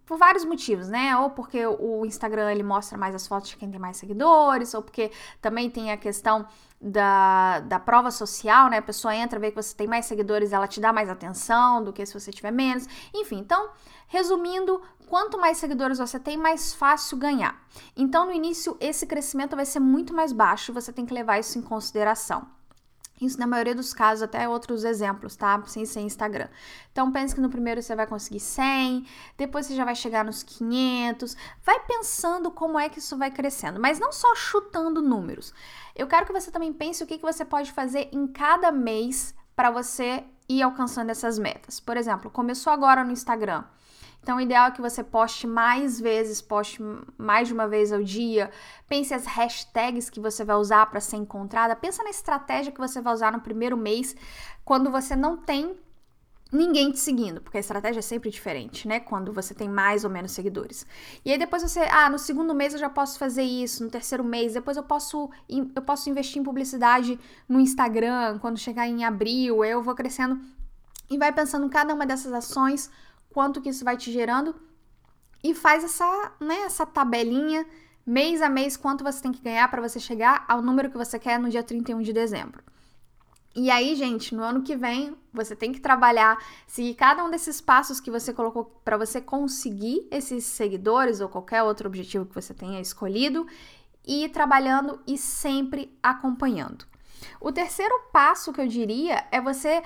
Por 0.06 0.18
vários 0.18 0.44
motivos, 0.44 0.90
né? 0.90 1.16
Ou 1.18 1.30
porque 1.30 1.66
o 1.66 2.06
Instagram 2.06 2.52
ele 2.52 2.64
mostra 2.64 2.98
mais 2.98 3.16
as 3.16 3.26
fotos 3.26 3.50
de 3.50 3.58
quem 3.58 3.72
tem 3.72 3.80
mais 3.80 3.98
seguidores, 3.98 4.74
ou 4.74 4.82
porque 4.82 5.12
também 5.42 5.70
tem 5.70 5.92
a 5.92 5.98
questão 5.98 6.46
da, 6.82 7.62
da 7.62 7.80
prova 7.80 8.12
social, 8.12 8.70
né? 8.70 8.78
A 8.80 8.82
pessoa 8.82 9.16
entra, 9.16 9.40
vê 9.40 9.50
que 9.50 9.56
você 9.56 9.74
tem 9.74 9.88
mais 9.88 10.06
seguidores, 10.06 10.52
ela 10.52 10.68
te 10.68 10.82
dá 10.82 10.92
mais 10.92 11.10
atenção 11.10 11.82
do 11.82 11.94
que 11.94 12.06
se 12.06 12.14
você 12.14 12.32
tiver 12.32 12.52
menos. 12.52 12.86
Enfim, 13.14 13.40
então, 13.40 13.70
resumindo, 14.08 14.82
quanto 15.08 15.40
mais 15.40 15.58
seguidores 15.58 15.98
você 15.98 16.20
tem, 16.20 16.36
mais 16.36 16.74
fácil 16.74 17.18
ganhar. 17.18 17.62
Então, 17.96 18.26
no 18.26 18.34
início, 18.34 18.76
esse 18.82 19.06
crescimento 19.06 19.56
vai 19.56 19.66
ser 19.66 19.80
muito 19.80 20.14
mais 20.14 20.34
baixo, 20.34 20.74
você 20.74 20.92
tem 20.92 21.06
que 21.06 21.14
levar 21.14 21.40
isso 21.40 21.58
em 21.58 21.62
consideração. 21.62 22.46
Isso 23.26 23.40
na 23.40 23.48
maioria 23.48 23.74
dos 23.74 23.94
casos, 23.94 24.24
até 24.24 24.48
outros 24.48 24.84
exemplos, 24.84 25.36
tá? 25.36 25.62
Sem 25.66 25.86
ser 25.86 26.02
Instagram. 26.02 26.48
Então 26.92 27.12
pense 27.12 27.34
que 27.34 27.42
no 27.42 27.50
primeiro 27.50 27.82
você 27.82 27.96
vai 27.96 28.06
conseguir 28.06 28.40
100, 28.40 29.06
depois 29.38 29.66
você 29.66 29.76
já 29.76 29.86
vai 29.86 29.96
chegar 29.96 30.24
nos 30.24 30.44
500. 30.44 31.36
Vai 31.64 31.80
pensando 31.82 32.52
como 32.52 32.78
é 32.78 32.90
que 32.90 33.00
isso 33.00 33.18
vai 33.18 33.32
crescendo, 33.32 33.80
mas 33.80 34.00
não 34.00 34.12
só 34.12 34.36
chutando 34.36 35.02
números. 35.02 35.54
Eu 35.96 36.08
quero 36.08 36.26
que 36.26 36.34
você 36.34 36.52
também 36.52 36.74
pense 36.74 37.04
o 37.04 37.08
que, 37.08 37.18
que 37.18 37.24
você 37.24 37.46
pode 37.46 37.72
fazer 37.72 38.10
em 38.12 38.28
cada 38.28 38.72
mês 38.72 39.34
para 39.56 39.70
você 39.70 40.24
ir 40.50 40.62
alcançando 40.62 41.10
essas 41.10 41.38
metas. 41.40 41.80
Por 41.80 41.98
exemplo, 41.98 42.30
começou 42.30 42.72
agora 42.74 43.04
no 43.04 43.12
Instagram. 43.12 43.64
Então, 44.24 44.38
o 44.38 44.42
ideal 44.42 44.68
é 44.68 44.72
que 44.72 44.82
você 44.82 45.04
poste 45.04 45.46
mais 45.46 46.00
vezes, 46.00 46.42
poste 46.42 46.82
mais 47.18 47.50
de 47.50 47.54
uma 47.54 47.68
vez 47.68 47.92
ao 47.92 48.02
dia. 48.02 48.50
Pense 48.88 49.14
as 49.14 49.26
hashtags 49.26 50.10
que 50.10 50.20
você 50.20 50.46
vai 50.46 50.56
usar 50.56 50.86
para 50.86 51.02
ser 51.02 51.18
encontrada. 51.18 51.76
Pensa 51.76 52.02
na 52.02 52.10
estratégia 52.10 52.72
que 52.72 52.80
você 52.80 53.02
vai 53.02 53.14
usar 53.14 53.34
no 53.34 53.42
primeiro 53.42 53.76
mês, 53.76 54.16
quando 54.64 54.90
você 54.90 55.14
não 55.14 55.36
tem 55.36 55.78
ninguém 56.54 56.92
te 56.92 57.00
seguindo, 57.00 57.42
porque 57.42 57.58
a 57.58 57.60
estratégia 57.60 58.00
é 58.00 58.02
sempre 58.02 58.30
diferente, 58.30 58.88
né? 58.88 59.00
Quando 59.00 59.34
você 59.34 59.54
tem 59.54 59.68
mais 59.68 60.06
ou 60.06 60.10
menos 60.10 60.32
seguidores. 60.32 60.86
E 61.26 61.32
aí 61.32 61.38
depois 61.38 61.62
você, 61.62 61.82
ah, 61.92 62.10
no 62.10 62.20
segundo 62.20 62.54
mês 62.54 62.74
eu 62.74 62.80
já 62.80 62.90
posso 62.90 63.20
fazer 63.20 63.44
isso, 63.44 63.84
no 63.84 63.90
terceiro 63.90 64.24
mês, 64.24 64.54
depois 64.54 64.78
eu 64.78 64.84
posso 64.84 65.30
eu 65.50 65.82
posso 65.82 66.10
investir 66.10 66.40
em 66.40 66.44
publicidade 66.46 67.20
no 67.50 67.60
Instagram, 67.60 68.38
quando 68.40 68.58
chegar 68.58 68.88
em 68.88 69.04
abril, 69.04 69.66
eu 69.66 69.82
vou 69.82 69.96
crescendo 69.96 70.40
e 71.10 71.18
vai 71.18 71.34
pensando 71.34 71.66
em 71.66 71.70
cada 71.70 71.94
uma 71.94 72.06
dessas 72.06 72.32
ações 72.32 72.90
quanto 73.34 73.62
que 73.62 73.70
isso 73.70 73.84
vai 73.84 73.98
te 73.98 74.12
gerando 74.12 74.56
e 75.44 75.54
faz 75.54 75.84
essa, 75.84 76.32
né, 76.40 76.62
essa 76.62 76.86
tabelinha 76.86 77.66
mês 78.06 78.42
a 78.42 78.50
mês 78.50 78.78
quanto 78.78 79.04
você 79.04 79.22
tem 79.22 79.32
que 79.32 79.42
ganhar 79.42 79.70
para 79.70 79.82
você 79.82 80.00
chegar 80.00 80.46
ao 80.48 80.62
número 80.62 80.90
que 80.90 80.98
você 80.98 81.18
quer 81.18 81.40
no 81.40 81.50
dia 81.50 81.64
31 81.64 82.02
de 82.02 82.14
dezembro. 82.14 82.64
E 83.56 83.70
aí, 83.70 83.96
gente, 83.96 84.34
no 84.34 84.42
ano 84.42 84.64
que 84.64 84.76
vem, 84.76 85.16
você 85.32 85.56
tem 85.56 85.72
que 85.72 85.80
trabalhar, 85.80 86.44
seguir 86.66 86.96
cada 86.96 87.24
um 87.24 87.30
desses 87.30 87.62
passos 87.62 88.00
que 88.00 88.10
você 88.10 88.34
colocou 88.34 88.66
para 88.84 88.98
você 88.98 89.22
conseguir 89.22 90.08
esses 90.10 90.44
seguidores 90.44 91.22
ou 91.22 91.30
qualquer 91.30 91.62
outro 91.62 91.88
objetivo 91.88 92.26
que 92.26 92.34
você 92.34 92.54
tenha 92.54 92.82
escolhido 92.82 93.46
e 94.06 94.26
ir 94.26 94.30
trabalhando 94.30 95.00
e 95.06 95.18
sempre 95.20 95.96
acompanhando. 96.02 96.86
O 97.40 97.52
terceiro 97.52 97.94
passo 98.12 98.52
que 98.52 98.60
eu 98.60 98.68
diria 98.68 99.24
é 99.32 99.40
você 99.40 99.84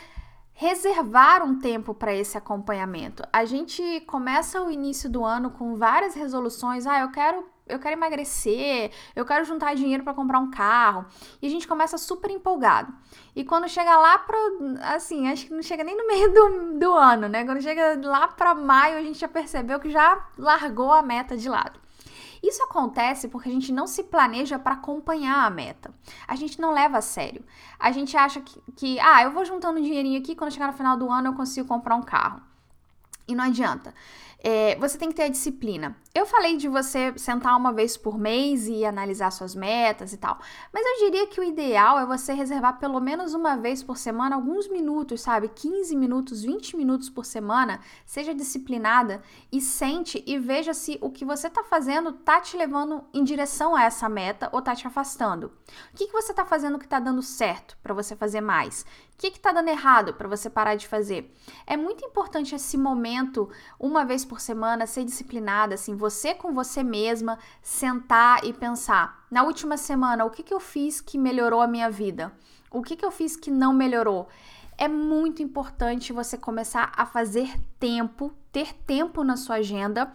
reservar 0.60 1.44
um 1.44 1.60
tempo 1.60 1.94
para 1.94 2.12
esse 2.16 2.36
acompanhamento. 2.36 3.22
A 3.32 3.46
gente 3.46 4.02
começa 4.08 4.60
o 4.60 4.72
início 4.72 5.08
do 5.08 5.24
ano 5.24 5.52
com 5.52 5.76
várias 5.76 6.16
resoluções. 6.16 6.88
Ah, 6.88 7.02
eu 7.02 7.12
quero 7.12 7.46
eu 7.68 7.78
quero 7.78 7.96
emagrecer, 7.96 8.92
eu 9.16 9.26
quero 9.26 9.46
juntar 9.46 9.76
dinheiro 9.76 10.04
para 10.04 10.16
comprar 10.16 10.40
um 10.40 10.50
carro. 10.50 11.06
E 11.42 11.46
a 11.46 11.50
gente 11.50 11.68
começa 11.68 11.98
super 11.98 12.32
empolgado. 12.32 12.92
E 13.36 13.44
quando 13.44 13.70
chega 13.70 13.96
lá 13.98 14.18
pro. 14.18 14.38
Assim, 14.82 15.30
acho 15.30 15.46
que 15.46 15.54
não 15.54 15.62
chega 15.62 15.84
nem 15.84 15.96
no 15.96 16.08
meio 16.08 16.34
do, 16.34 16.80
do 16.80 16.94
ano, 16.94 17.28
né? 17.28 17.46
Quando 17.46 17.62
chega 17.62 18.00
lá 18.04 18.28
para 18.28 18.56
maio, 18.56 18.98
a 18.98 19.04
gente 19.04 19.20
já 19.20 19.28
percebeu 19.28 19.80
que 19.80 19.92
já 19.92 20.28
largou 20.38 20.92
a 20.92 21.04
meta 21.04 21.38
de 21.38 21.48
lado. 21.48 21.80
Isso 22.41 22.63
acontece 22.63 23.27
porque 23.27 23.50
a 23.50 23.51
gente 23.51 23.72
não 23.72 23.88
se 23.88 24.03
planeja 24.03 24.60
para 24.60 24.75
acompanhar 24.75 25.46
a 25.46 25.50
meta. 25.50 25.91
A 26.27 26.36
gente 26.36 26.60
não 26.60 26.72
leva 26.72 26.98
a 26.98 27.01
sério. 27.01 27.44
A 27.79 27.91
gente 27.91 28.15
acha 28.15 28.41
que, 28.41 28.62
que, 28.75 29.00
ah, 29.00 29.24
eu 29.24 29.32
vou 29.32 29.46
juntando 29.46 29.82
dinheirinho 29.82 30.20
aqui, 30.20 30.36
quando 30.36 30.51
chegar 30.51 30.67
no 30.67 30.74
final 30.74 30.98
do 30.98 31.10
ano 31.10 31.29
eu 31.29 31.34
consigo 31.34 31.67
comprar 31.67 31.96
um 31.96 32.03
carro. 32.03 32.41
E 33.27 33.36
não 33.36 33.44
adianta. 33.44 33.94
É, 34.39 34.75
você 34.75 34.98
tem 34.98 35.10
que 35.10 35.15
ter 35.15 35.24
a 35.24 35.29
disciplina. 35.29 35.96
Eu 36.13 36.25
falei 36.25 36.58
de 36.58 36.67
você 36.67 37.13
sentar 37.17 37.56
uma 37.56 37.72
vez 37.72 37.98
por 37.98 38.17
mês 38.17 38.67
e 38.67 38.86
analisar 38.86 39.32
suas 39.32 39.56
metas 39.56 40.13
e 40.13 40.17
tal, 40.17 40.39
mas 40.74 40.84
eu 40.86 41.06
diria 41.06 41.27
que 41.27 41.39
o 41.39 41.44
ideal 41.44 42.00
é 42.00 42.06
você 42.06 42.34
reservar 42.34 42.79
pelo 42.79 43.00
menos 43.00 43.34
uma 43.34 43.56
vez 43.56 43.84
por 43.84 43.98
semana 43.98 44.36
alguns 44.36 44.67
minutos, 44.67 45.22
sabe? 45.22 45.48
15 45.50 45.96
minutos, 45.96 46.44
20 46.44 46.77
minutos 46.77 47.10
por 47.10 47.25
semana. 47.25 47.79
Seja 48.06 48.34
disciplinada 48.34 49.22
e 49.51 49.62
sente 49.62 50.24
e 50.25 50.38
veja 50.39 50.74
se 50.74 50.98
o 51.01 51.10
que 51.10 51.25
você 51.25 51.50
tá 51.50 51.63
fazendo 51.63 52.13
tá 52.13 52.39
te 52.39 52.58
levando 52.58 53.03
em 53.13 53.24
direção 53.24 53.75
a 53.75 53.84
essa 53.84 54.08
meta 54.08 54.50
ou 54.51 54.62
tá 54.62 54.75
te 54.75 54.88
afastando. 54.88 55.51
O 55.94 55.98
que, 55.98 56.08
que 56.08 56.13
você 56.13 56.34
tá 56.34 56.46
fazendo 56.46 56.79
que 56.79 56.88
tá 56.88 57.00
dando 57.00 57.22
certo 57.22 57.77
para 57.82 57.94
você 57.94 58.15
fazer 58.15 58.41
mais? 58.41 58.86
O 59.18 59.20
que 59.20 59.30
está 59.30 59.52
dando 59.52 59.70
errado 59.70 60.14
para 60.14 60.28
você 60.28 60.48
parar 60.48 60.76
de 60.76 60.88
fazer? 60.88 61.34
É 61.66 61.76
muito 61.76 62.06
importante 62.06 62.54
esse 62.54 62.78
momento, 62.78 63.50
uma 63.80 64.06
vez 64.06 64.24
por 64.24 64.40
semana, 64.40 64.86
ser 64.86 65.04
disciplinada, 65.04 65.74
assim, 65.74 65.96
você 65.96 66.36
com 66.36 66.54
você 66.54 66.84
mesma, 66.84 67.40
sentar 67.60 68.46
e 68.46 68.54
pensar: 68.54 69.26
na 69.32 69.42
última 69.42 69.76
semana, 69.76 70.24
o 70.24 70.30
que, 70.30 70.44
que 70.44 70.54
eu 70.54 70.60
fiz 70.60 71.02
que 71.02 71.18
melhorou 71.18 71.62
a 71.62 71.68
minha 71.68 71.90
vida? 71.90 72.32
O 72.70 72.84
que, 72.84 72.96
que 72.96 73.04
eu 73.04 73.10
fiz 73.10 73.36
que 73.36 73.50
não 73.50 73.74
melhorou? 73.74 74.28
É 74.78 74.88
muito 74.88 75.42
importante 75.42 76.14
você 76.14 76.38
começar 76.38 76.92
a 76.96 77.04
fazer 77.04 77.60
tempo, 77.80 78.32
ter 78.52 78.72
tempo 78.72 79.24
na 79.24 79.36
sua 79.36 79.56
agenda 79.56 80.14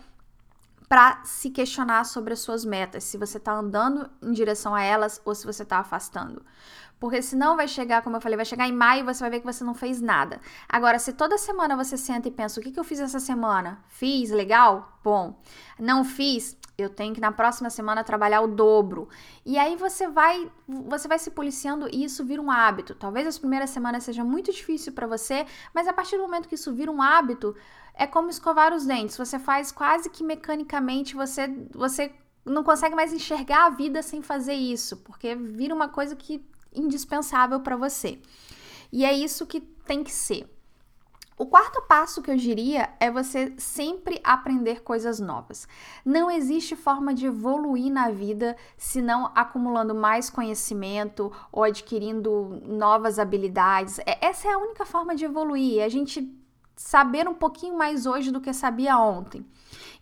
para 0.89 1.25
se 1.25 1.49
questionar 1.49 2.05
sobre 2.05 2.35
as 2.35 2.41
suas 2.41 2.67
metas, 2.67 3.03
se 3.03 3.17
você 3.17 3.39
está 3.39 3.53
andando 3.53 4.11
em 4.23 4.31
direção 4.31 4.75
a 4.75 4.83
elas 4.83 5.21
ou 5.25 5.35
se 5.35 5.47
você 5.47 5.63
está 5.63 5.79
afastando. 5.79 6.45
Porque 7.03 7.21
senão 7.21 7.57
vai 7.57 7.67
chegar, 7.67 8.01
como 8.01 8.15
eu 8.15 8.21
falei, 8.21 8.37
vai 8.37 8.45
chegar 8.45 8.69
em 8.69 8.73
maio 8.73 9.01
e 9.01 9.03
você 9.03 9.19
vai 9.25 9.31
ver 9.31 9.41
que 9.41 9.45
você 9.45 9.65
não 9.65 9.75
fez 9.75 10.01
nada. 10.01 10.41
Agora, 10.69 11.01
se 11.01 11.13
toda 11.13 11.37
semana 11.37 11.75
você 11.75 11.97
senta 11.97 12.29
e 12.29 12.31
pensa, 12.31 12.61
o 12.61 12.63
que, 12.63 12.71
que 12.71 12.79
eu 12.79 12.85
fiz 12.85 13.01
essa 13.01 13.19
semana? 13.19 13.83
Fiz, 13.89 14.31
legal? 14.31 15.01
Bom. 15.03 15.37
Não 15.81 16.05
fiz? 16.05 16.57
Eu 16.79 16.89
tenho 16.89 17.13
que 17.13 17.21
na 17.21 17.33
próxima 17.33 17.71
semana 17.71 18.05
trabalhar 18.05 18.41
o 18.43 18.47
dobro. 18.47 19.09
E 19.45 19.59
aí 19.59 19.75
você 19.75 20.07
vai, 20.07 20.49
você 20.69 21.09
vai 21.09 21.19
se 21.19 21.33
policiando 21.33 21.89
e 21.93 22.05
isso 22.05 22.25
vira 22.25 22.41
um 22.41 22.53
hábito. 22.53 22.95
Talvez 22.95 23.27
as 23.27 23.37
primeiras 23.37 23.71
semanas 23.71 24.05
seja 24.05 24.23
muito 24.23 24.53
difícil 24.53 24.93
para 24.93 25.09
você, 25.09 25.45
mas 25.75 25.89
a 25.89 25.93
partir 25.93 26.17
do 26.19 26.23
momento 26.23 26.47
que 26.47 26.55
isso 26.55 26.73
vira 26.73 26.93
um 26.93 27.03
hábito, 27.03 27.57
é 27.95 28.07
como 28.07 28.31
escovar 28.31 28.73
os 28.73 28.87
dentes. 28.87 29.17
Você 29.17 29.41
faz 29.41 29.73
quase 29.73 30.09
que 30.09 30.23
mecanicamente, 30.23 31.17
você 31.17 31.49
você 31.75 32.13
não 32.45 32.63
consegue 32.63 32.95
mais 32.95 33.13
enxergar 33.13 33.67
a 33.67 33.71
vida 33.71 34.03
sem 34.03 34.23
fazer 34.23 34.55
isso, 34.55 34.99
porque 34.99 35.35
vira 35.35 35.75
uma 35.75 35.89
coisa 35.89 36.17
que 36.17 36.45
indispensável 36.75 37.61
para 37.61 37.77
você. 37.77 38.21
E 38.93 39.05
é 39.05 39.13
isso 39.13 39.47
que 39.47 39.61
tem 39.61 40.03
que 40.05 40.13
ser. 40.13 40.49
O 41.43 41.47
quarto 41.47 41.83
passo 41.83 42.23
que 42.23 42.31
eu 42.31 42.37
diria 42.37 42.91
é 43.01 43.11
você 43.11 43.53
sempre 43.57 44.21
aprender 44.23 44.83
coisas 44.83 45.19
novas. 45.19 45.67
Não 46.05 46.31
existe 46.31 46.77
forma 46.77 47.13
de 47.13 47.27
evoluir 47.27 47.91
na 47.91 48.11
vida 48.11 48.57
se 48.77 49.03
não 49.03 49.33
acumulando 49.35 49.95
mais 49.95 50.31
conhecimento 50.31 51.33
ou 51.51 51.65
adquirindo 51.65 52.61
novas 52.65 53.19
habilidades. 53.19 53.99
É, 54.01 54.25
essa 54.25 54.47
é 54.47 54.53
a 54.53 54.59
única 54.59 54.85
forma 54.85 55.17
de 55.17 55.25
evoluir. 55.25 55.81
É 55.81 55.85
a 55.85 55.89
gente 55.89 56.33
saber 56.77 57.27
um 57.29 57.35
pouquinho 57.35 57.77
mais 57.77 58.07
hoje 58.07 58.31
do 58.31 58.41
que 58.41 58.53
sabia 58.53 58.99
ontem. 58.99 59.45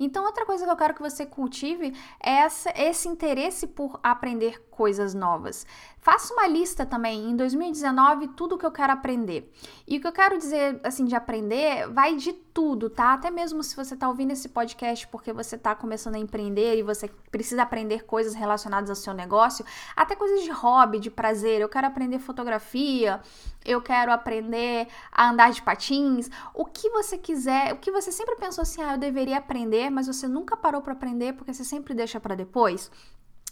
Então, 0.00 0.24
outra 0.24 0.46
coisa 0.46 0.64
que 0.64 0.70
eu 0.70 0.76
quero 0.76 0.94
que 0.94 1.02
você 1.02 1.26
cultive 1.26 1.94
é 2.18 2.30
essa, 2.38 2.72
esse 2.74 3.06
interesse 3.06 3.66
por 3.66 4.00
aprender 4.02 4.62
coisas 4.70 5.12
novas. 5.12 5.66
Faça 5.98 6.32
uma 6.32 6.46
lista 6.46 6.86
também, 6.86 7.30
em 7.30 7.36
2019, 7.36 8.28
tudo 8.28 8.56
que 8.56 8.64
eu 8.64 8.72
quero 8.72 8.94
aprender. 8.94 9.52
E 9.86 9.98
o 9.98 10.00
que 10.00 10.06
eu 10.06 10.12
quero 10.12 10.38
dizer, 10.38 10.80
assim, 10.82 11.04
de 11.04 11.14
aprender, 11.14 11.86
vai 11.90 12.16
de 12.16 12.32
tudo, 12.52 12.90
tá? 12.90 13.14
Até 13.14 13.30
mesmo 13.30 13.62
se 13.62 13.74
você 13.76 13.96
tá 13.96 14.08
ouvindo 14.08 14.32
esse 14.32 14.48
podcast 14.48 15.06
porque 15.08 15.32
você 15.32 15.56
tá 15.56 15.74
começando 15.74 16.16
a 16.16 16.18
empreender 16.18 16.76
e 16.76 16.82
você 16.82 17.08
precisa 17.30 17.62
aprender 17.62 18.04
coisas 18.04 18.34
relacionadas 18.34 18.90
ao 18.90 18.96
seu 18.96 19.14
negócio, 19.14 19.64
até 19.96 20.14
coisas 20.16 20.42
de 20.42 20.50
hobby, 20.50 20.98
de 20.98 21.10
prazer. 21.10 21.60
Eu 21.60 21.68
quero 21.68 21.86
aprender 21.86 22.18
fotografia, 22.18 23.20
eu 23.64 23.80
quero 23.80 24.12
aprender 24.12 24.88
a 25.12 25.30
andar 25.30 25.52
de 25.52 25.62
patins, 25.62 26.28
o 26.54 26.64
que 26.64 26.88
você 26.90 27.16
quiser, 27.16 27.72
o 27.72 27.78
que 27.78 27.90
você 27.90 28.10
sempre 28.10 28.36
pensou 28.36 28.62
assim, 28.62 28.82
ah, 28.82 28.94
eu 28.94 28.98
deveria 28.98 29.38
aprender, 29.38 29.90
mas 29.90 30.06
você 30.06 30.26
nunca 30.26 30.56
parou 30.56 30.82
para 30.82 30.92
aprender 30.92 31.34
porque 31.34 31.52
você 31.52 31.64
sempre 31.64 31.94
deixa 31.94 32.18
para 32.18 32.34
depois. 32.34 32.90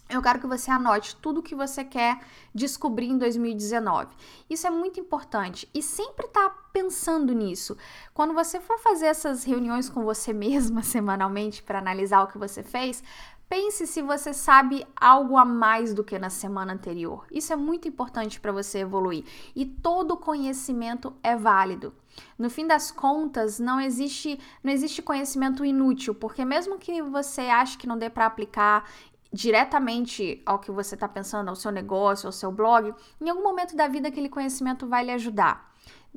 Eu 0.08 0.22
quero 0.22 0.40
que 0.40 0.46
você 0.46 0.70
anote 0.70 1.16
tudo 1.16 1.40
o 1.40 1.42
que 1.42 1.54
você 1.54 1.84
quer 1.84 2.20
descobrir 2.54 3.08
em 3.08 3.18
2019. 3.18 4.08
Isso 4.48 4.66
é 4.66 4.70
muito 4.70 4.98
importante 4.98 5.68
e 5.74 5.82
sempre 5.82 6.26
tá 6.28 6.48
pensando 6.72 7.34
nisso. 7.34 7.76
Quando 8.14 8.32
você 8.32 8.58
for 8.58 8.78
fazer 8.78 9.06
essas 9.06 9.44
reuniões 9.44 9.90
com 9.90 10.04
você 10.04 10.32
mesma 10.34 10.82
semanalmente 10.82 11.62
para 11.62 11.78
analisar 11.78 12.22
o 12.22 12.28
que 12.28 12.38
você 12.38 12.62
fez, 12.62 13.02
Pense 13.48 13.86
se 13.86 14.02
você 14.02 14.34
sabe 14.34 14.86
algo 14.94 15.38
a 15.38 15.44
mais 15.44 15.94
do 15.94 16.04
que 16.04 16.18
na 16.18 16.28
semana 16.28 16.74
anterior. 16.74 17.24
Isso 17.32 17.50
é 17.50 17.56
muito 17.56 17.88
importante 17.88 18.38
para 18.38 18.52
você 18.52 18.80
evoluir. 18.80 19.24
E 19.56 19.64
todo 19.64 20.18
conhecimento 20.18 21.16
é 21.22 21.34
válido. 21.34 21.94
No 22.38 22.50
fim 22.50 22.66
das 22.66 22.90
contas, 22.90 23.58
não 23.58 23.80
existe, 23.80 24.38
não 24.62 24.70
existe 24.70 25.00
conhecimento 25.00 25.64
inútil, 25.64 26.14
porque 26.14 26.44
mesmo 26.44 26.76
que 26.78 27.00
você 27.00 27.42
ache 27.42 27.78
que 27.78 27.86
não 27.86 27.96
dê 27.96 28.10
para 28.10 28.26
aplicar 28.26 28.84
diretamente 29.32 30.42
ao 30.46 30.58
que 30.58 30.70
você 30.70 30.94
está 30.94 31.08
pensando, 31.08 31.48
ao 31.48 31.56
seu 31.56 31.70
negócio, 31.70 32.26
ao 32.26 32.32
seu 32.32 32.50
blog, 32.50 32.94
em 33.20 33.28
algum 33.28 33.42
momento 33.42 33.76
da 33.76 33.86
vida 33.86 34.08
aquele 34.08 34.28
conhecimento 34.28 34.86
vai 34.86 35.04
lhe 35.04 35.12
ajudar. 35.12 35.68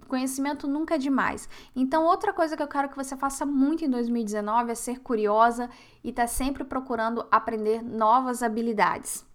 Conhecimento 0.08 0.68
nunca 0.68 0.96
é 0.96 0.98
demais. 0.98 1.48
Então, 1.75 2.06
outra 2.06 2.34
coisa 2.34 2.58
que 2.58 2.63
eu 2.63 2.68
quero 2.68 2.89
que 2.89 2.96
você 2.96 3.15
faça 3.15 3.46
muito 3.46 3.86
em 3.86 3.89
2019 3.89 4.72
é 4.72 4.75
ser 4.75 5.00
curiosa 5.00 5.70
e 6.03 6.10
estar 6.10 6.24
tá 6.24 6.27
sempre 6.27 6.63
procurando 6.63 7.25
aprender 7.30 7.84
novas 7.84 8.41
habilidades. 8.41 9.25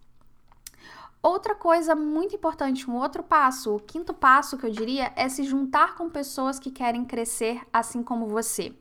Outra 1.21 1.55
coisa 1.55 1.95
muito 1.95 2.35
importante, 2.35 2.89
um 2.89 2.95
outro 2.95 3.23
passo, 3.23 3.75
o 3.75 3.79
quinto 3.79 4.13
passo 4.13 4.57
que 4.57 4.65
eu 4.65 4.71
diria 4.71 5.11
é 5.15 5.27
se 5.27 5.43
juntar 5.43 5.95
com 5.95 6.09
pessoas 6.09 6.59
que 6.59 6.69
querem 6.69 7.05
crescer 7.05 7.61
assim 7.73 8.03
como 8.03 8.27
você. 8.27 8.73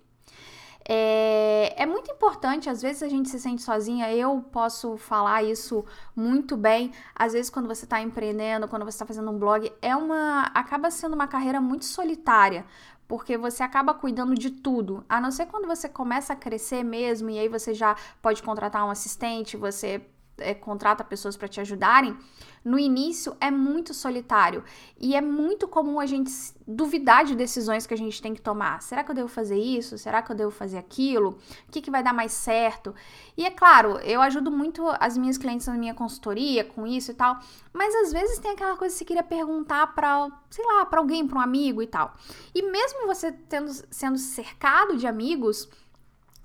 É, 0.88 1.75
é, 1.83 1.85
muito 1.85 2.12
importante, 2.12 2.71
às 2.71 2.81
vezes 2.81 3.02
a 3.02 3.09
gente 3.09 3.28
se 3.28 3.40
sente 3.40 3.61
sozinha, 3.61 4.12
eu 4.14 4.40
posso 4.52 4.97
falar 4.97 5.43
isso 5.43 5.85
muito 6.14 6.57
bem. 6.57 6.93
Às 7.14 7.33
vezes, 7.33 7.50
quando 7.50 7.66
você 7.66 7.85
está 7.85 8.00
empreendendo, 8.00 8.69
quando 8.69 8.85
você 8.85 8.95
está 8.95 9.05
fazendo 9.07 9.31
um 9.31 9.38
blog, 9.38 9.73
é 9.83 9.97
uma. 9.97 10.43
acaba 10.55 10.90
sendo 10.90 11.14
uma 11.14 11.26
carreira 11.26 11.61
muito 11.61 11.85
solitária. 11.85 12.64
Porque 13.09 13.37
você 13.37 13.62
acaba 13.62 13.95
cuidando 13.95 14.35
de 14.35 14.50
tudo. 14.50 15.05
A 15.09 15.21
não 15.21 15.31
ser 15.31 15.47
quando 15.47 15.66
você 15.66 15.88
começa 15.88 16.33
a 16.33 16.37
crescer 16.37 16.83
mesmo, 16.85 17.31
e 17.31 17.38
aí 17.38 17.49
você 17.49 17.73
já 17.75 17.97
pode 18.21 18.43
contratar 18.43 18.85
um 18.85 18.90
assistente, 18.90 19.57
você 19.57 20.05
é, 20.38 20.55
contrata 20.55 21.05
pessoas 21.05 21.37
para 21.37 21.49
te 21.49 21.61
ajudarem, 21.61 22.16
no 22.64 22.81
início 22.81 23.37
é 23.40 23.49
muito 23.49 23.95
solitário 23.95 24.64
e 24.99 25.14
é 25.14 25.21
muito 25.21 25.69
comum 25.69 26.00
a 26.00 26.07
gente 26.07 26.33
duvidar 26.66 27.25
de 27.25 27.37
decisões 27.37 27.87
que 27.87 27.95
a 27.95 27.97
gente 27.97 28.21
tem 28.21 28.35
que 28.35 28.40
tomar. 28.40 28.83
Será 28.83 29.05
que 29.05 29.11
eu 29.12 29.14
devo 29.14 29.28
fazer 29.28 29.57
isso? 29.57 29.97
Será 29.97 30.21
que 30.21 30.33
eu 30.33 30.37
devo 30.37 30.50
fazer 30.50 30.76
aquilo? 30.76 31.38
O 31.69 31.71
que, 31.71 31.81
que 31.81 31.93
vai 31.93 32.02
dar 32.02 32.12
mais 32.12 32.33
certo? 32.33 32.93
E 33.37 33.47
é 33.47 33.50
claro, 33.52 33.99
eu 34.00 34.21
ajudo 34.21 34.50
muito 34.50 34.85
as 34.99 35.16
minhas 35.16 35.38
clientes 35.38 35.69
na 35.69 35.75
minha 35.75 35.95
consultoria 35.95 36.64
com 36.64 36.85
isso 36.85 37.12
e 37.12 37.14
tal, 37.14 37.38
mas 37.73 37.95
às 37.95 38.12
vezes 38.12 38.40
tem 38.40 38.50
aquela 38.50 38.76
coisa 38.76 38.93
que 38.93 38.99
você 38.99 39.05
queria 39.05 39.23
perguntar 39.23 39.95
para, 39.95 40.28
sei 40.50 40.64
lá, 40.64 40.85
para 40.87 40.99
alguém, 40.99 41.25
para 41.25 41.38
um 41.38 41.43
amigo 41.43 41.81
e 41.81 41.87
tal. 41.87 42.16
E 42.52 42.62
mesmo 42.62 43.07
você 43.07 43.31
tendo, 43.31 43.71
sendo 43.90 44.19
cercado 44.19 44.97
de 44.97 45.07
amigos, 45.07 45.69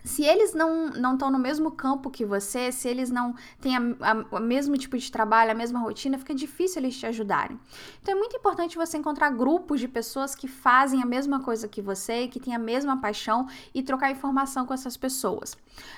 se 0.03 0.24
eles 0.24 0.53
não 0.53 1.13
estão 1.13 1.29
no 1.29 1.39
mesmo 1.39 1.72
campo 1.72 2.10
que 2.10 2.25
você, 2.25 2.72
se 2.72 2.88
eles 2.88 3.10
não 3.10 3.36
têm 3.60 3.75
o 4.31 4.39
mesmo 4.39 4.77
tipo 4.77 4.98
de 4.98 5.12
trabalho, 5.12 5.51
a 5.51 5.55
mesma 5.55 5.79
rotina, 5.79 6.17
fica 6.17 6.34
difícil 6.34 6.81
eles 6.81 6.98
te 6.98 7.05
ajudarem. 7.05 7.60
Então 8.01 8.15
é 8.15 8.17
muito 8.17 8.36
importante 8.36 8.75
você 8.75 8.98
encontrar 8.98 9.29
grupos 9.29 9.79
de 9.79 9.88
pessoas 9.88 10.36
que 10.36 10.48
fazem 10.48 11.01
a 11.01 11.05
mesma 11.05 11.41
coisa 11.41 11.67
que 11.67 11.81
você, 11.81 12.27
que 12.27 12.39
têm 12.39 12.55
a 12.55 12.60
mesma 12.60 13.00
paixão 13.00 13.48
e 13.74 13.84
trocar 13.84 14.12
informação 14.12 14.65
com 14.65 14.74
essas 14.74 14.98
pessoas. 14.98 15.58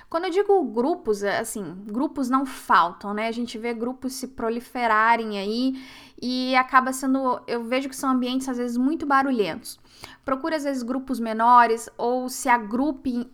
Quando 0.09 0.25
eu 0.25 0.29
digo 0.29 0.63
grupos, 0.65 1.23
é, 1.23 1.39
assim, 1.39 1.75
grupos 1.85 2.29
não 2.29 2.45
faltam, 2.45 3.13
né? 3.13 3.27
A 3.27 3.31
gente 3.31 3.57
vê 3.57 3.73
grupos 3.73 4.13
se 4.13 4.27
proliferarem 4.27 5.39
aí 5.39 5.81
e 6.21 6.55
acaba 6.55 6.93
sendo, 6.93 7.41
eu 7.47 7.63
vejo 7.63 7.89
que 7.89 7.95
são 7.95 8.09
ambientes 8.09 8.47
às 8.47 8.57
vezes 8.57 8.77
muito 8.77 9.05
barulhentos. 9.05 9.79
Procure 10.25 10.55
às 10.55 10.63
vezes 10.63 10.83
grupos 10.83 11.19
menores 11.19 11.89
ou 11.97 12.29
se 12.29 12.47
agrupe 12.47 13.29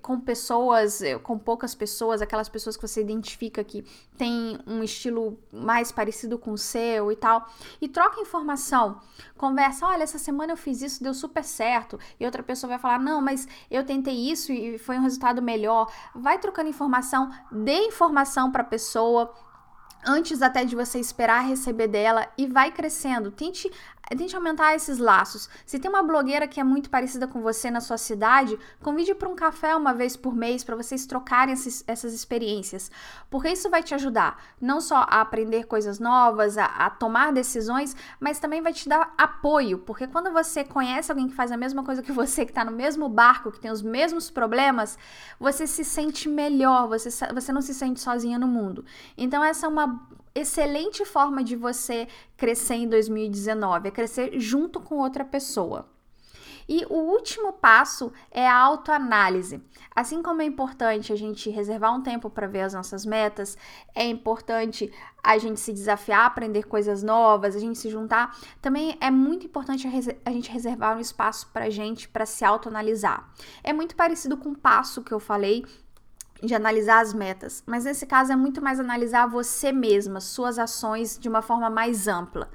com 0.00 0.20
pessoas, 0.20 1.00
eh, 1.00 1.18
com 1.18 1.38
poucas 1.38 1.74
pessoas, 1.74 2.20
aquelas 2.20 2.48
pessoas 2.48 2.76
que 2.76 2.86
você 2.86 3.00
identifica 3.00 3.62
que 3.62 3.84
tem 4.16 4.58
um 4.66 4.82
estilo 4.82 5.38
mais 5.52 5.92
parecido 5.92 6.38
com 6.38 6.52
o 6.52 6.58
seu 6.58 7.12
e 7.12 7.16
tal. 7.16 7.48
E 7.80 7.88
troca 7.88 8.20
informação. 8.20 9.00
Conversa, 9.36 9.86
olha, 9.86 10.02
essa 10.02 10.18
semana 10.18 10.52
eu 10.52 10.56
fiz 10.56 10.82
isso, 10.82 11.02
deu 11.02 11.14
super 11.14 11.44
certo. 11.44 11.98
E 12.18 12.24
outra 12.24 12.42
pessoa 12.42 12.70
vai 12.70 12.78
falar, 12.78 12.98
não, 12.98 13.20
mas 13.20 13.46
eu 13.70 13.84
tentei 13.84 14.30
isso 14.30 14.52
e 14.52 14.78
foi 14.78 14.98
um 14.98 15.02
resultado 15.02 15.40
melhor. 15.40 15.92
Vai 16.14 16.38
trocando 16.38 16.68
informação, 16.68 17.30
dê 17.50 17.86
informação 17.86 18.50
para 18.50 18.62
a 18.62 18.66
pessoa 18.66 19.32
antes 20.04 20.42
até 20.42 20.64
de 20.64 20.74
você 20.74 20.98
esperar 20.98 21.46
receber 21.46 21.88
dela 21.88 22.28
e 22.36 22.46
vai 22.46 22.70
crescendo. 22.70 23.30
Tente 23.30 23.70
tente 24.16 24.34
aumentar 24.36 24.74
esses 24.74 24.98
laços. 24.98 25.48
Se 25.64 25.78
tem 25.78 25.90
uma 25.90 26.02
blogueira 26.02 26.46
que 26.46 26.60
é 26.60 26.64
muito 26.64 26.90
parecida 26.90 27.26
com 27.26 27.40
você 27.40 27.70
na 27.70 27.80
sua 27.80 27.98
cidade, 27.98 28.58
convide 28.80 29.14
para 29.14 29.28
um 29.28 29.34
café 29.34 29.74
uma 29.74 29.92
vez 29.92 30.16
por 30.16 30.34
mês 30.34 30.64
para 30.64 30.76
vocês 30.76 31.06
trocarem 31.06 31.54
esses, 31.54 31.84
essas 31.86 32.12
experiências, 32.12 32.90
porque 33.30 33.48
isso 33.48 33.70
vai 33.70 33.82
te 33.82 33.94
ajudar 33.94 34.42
não 34.60 34.80
só 34.80 35.06
a 35.08 35.20
aprender 35.20 35.64
coisas 35.64 35.98
novas, 35.98 36.58
a, 36.58 36.66
a 36.66 36.90
tomar 36.90 37.32
decisões, 37.32 37.96
mas 38.20 38.38
também 38.38 38.62
vai 38.62 38.72
te 38.72 38.88
dar 38.88 39.12
apoio, 39.16 39.78
porque 39.78 40.06
quando 40.06 40.30
você 40.32 40.64
conhece 40.64 41.10
alguém 41.10 41.28
que 41.28 41.34
faz 41.34 41.50
a 41.50 41.56
mesma 41.56 41.82
coisa 41.82 42.02
que 42.02 42.12
você, 42.12 42.44
que 42.44 42.50
está 42.50 42.64
no 42.64 42.72
mesmo 42.72 43.08
barco, 43.08 43.50
que 43.50 43.60
tem 43.60 43.70
os 43.70 43.82
mesmos 43.82 44.30
problemas, 44.30 44.98
você 45.38 45.66
se 45.66 45.84
sente 45.84 46.28
melhor, 46.28 46.88
você, 46.88 47.10
você 47.32 47.52
não 47.52 47.60
se 47.62 47.74
sente 47.74 48.00
sozinha 48.00 48.38
no 48.38 48.46
mundo. 48.46 48.84
Então, 49.16 49.42
essa 49.42 49.66
é 49.66 49.68
uma 49.68 50.06
excelente 50.34 51.04
forma 51.04 51.42
de 51.42 51.56
você 51.56 52.08
crescer 52.36 52.74
em 52.74 52.88
2019, 52.88 53.88
é 53.88 53.90
crescer 53.90 54.38
junto 54.40 54.80
com 54.80 54.96
outra 54.96 55.24
pessoa. 55.24 55.88
E 56.68 56.86
o 56.88 56.94
último 56.94 57.52
passo 57.52 58.12
é 58.30 58.46
a 58.48 58.56
autoanálise. 58.56 59.60
Assim 59.94 60.22
como 60.22 60.42
é 60.42 60.44
importante 60.44 61.12
a 61.12 61.16
gente 61.16 61.50
reservar 61.50 61.94
um 61.94 62.02
tempo 62.02 62.30
para 62.30 62.46
ver 62.46 62.62
as 62.62 62.72
nossas 62.72 63.04
metas, 63.04 63.58
é 63.94 64.06
importante 64.06 64.92
a 65.22 65.36
gente 65.38 65.60
se 65.60 65.72
desafiar, 65.72 66.26
aprender 66.26 66.64
coisas 66.64 67.02
novas, 67.02 67.54
a 67.54 67.58
gente 67.58 67.78
se 67.78 67.90
juntar, 67.90 68.36
também 68.60 68.96
é 69.00 69.10
muito 69.10 69.46
importante 69.46 69.86
a, 70.24 70.30
gente 70.30 70.50
reservar 70.50 70.96
um 70.96 71.00
espaço 71.00 71.48
para 71.52 71.66
a 71.66 71.70
gente 71.70 72.08
para 72.08 72.26
se 72.26 72.44
autoanalisar. 72.44 73.30
É 73.62 73.72
muito 73.72 73.94
parecido 73.94 74.36
com 74.36 74.50
o 74.50 74.58
passo 74.58 75.02
que 75.02 75.12
eu 75.12 75.20
falei 75.20 75.64
de 76.42 76.54
analisar 76.54 77.00
as 77.00 77.14
metas, 77.14 77.62
mas 77.64 77.84
nesse 77.84 78.04
caso 78.04 78.32
é 78.32 78.36
muito 78.36 78.60
mais 78.60 78.80
analisar 78.80 79.26
você 79.26 79.70
mesma, 79.70 80.20
suas 80.20 80.58
ações 80.58 81.16
de 81.18 81.28
uma 81.28 81.40
forma 81.40 81.70
mais 81.70 82.08
ampla. 82.08 82.50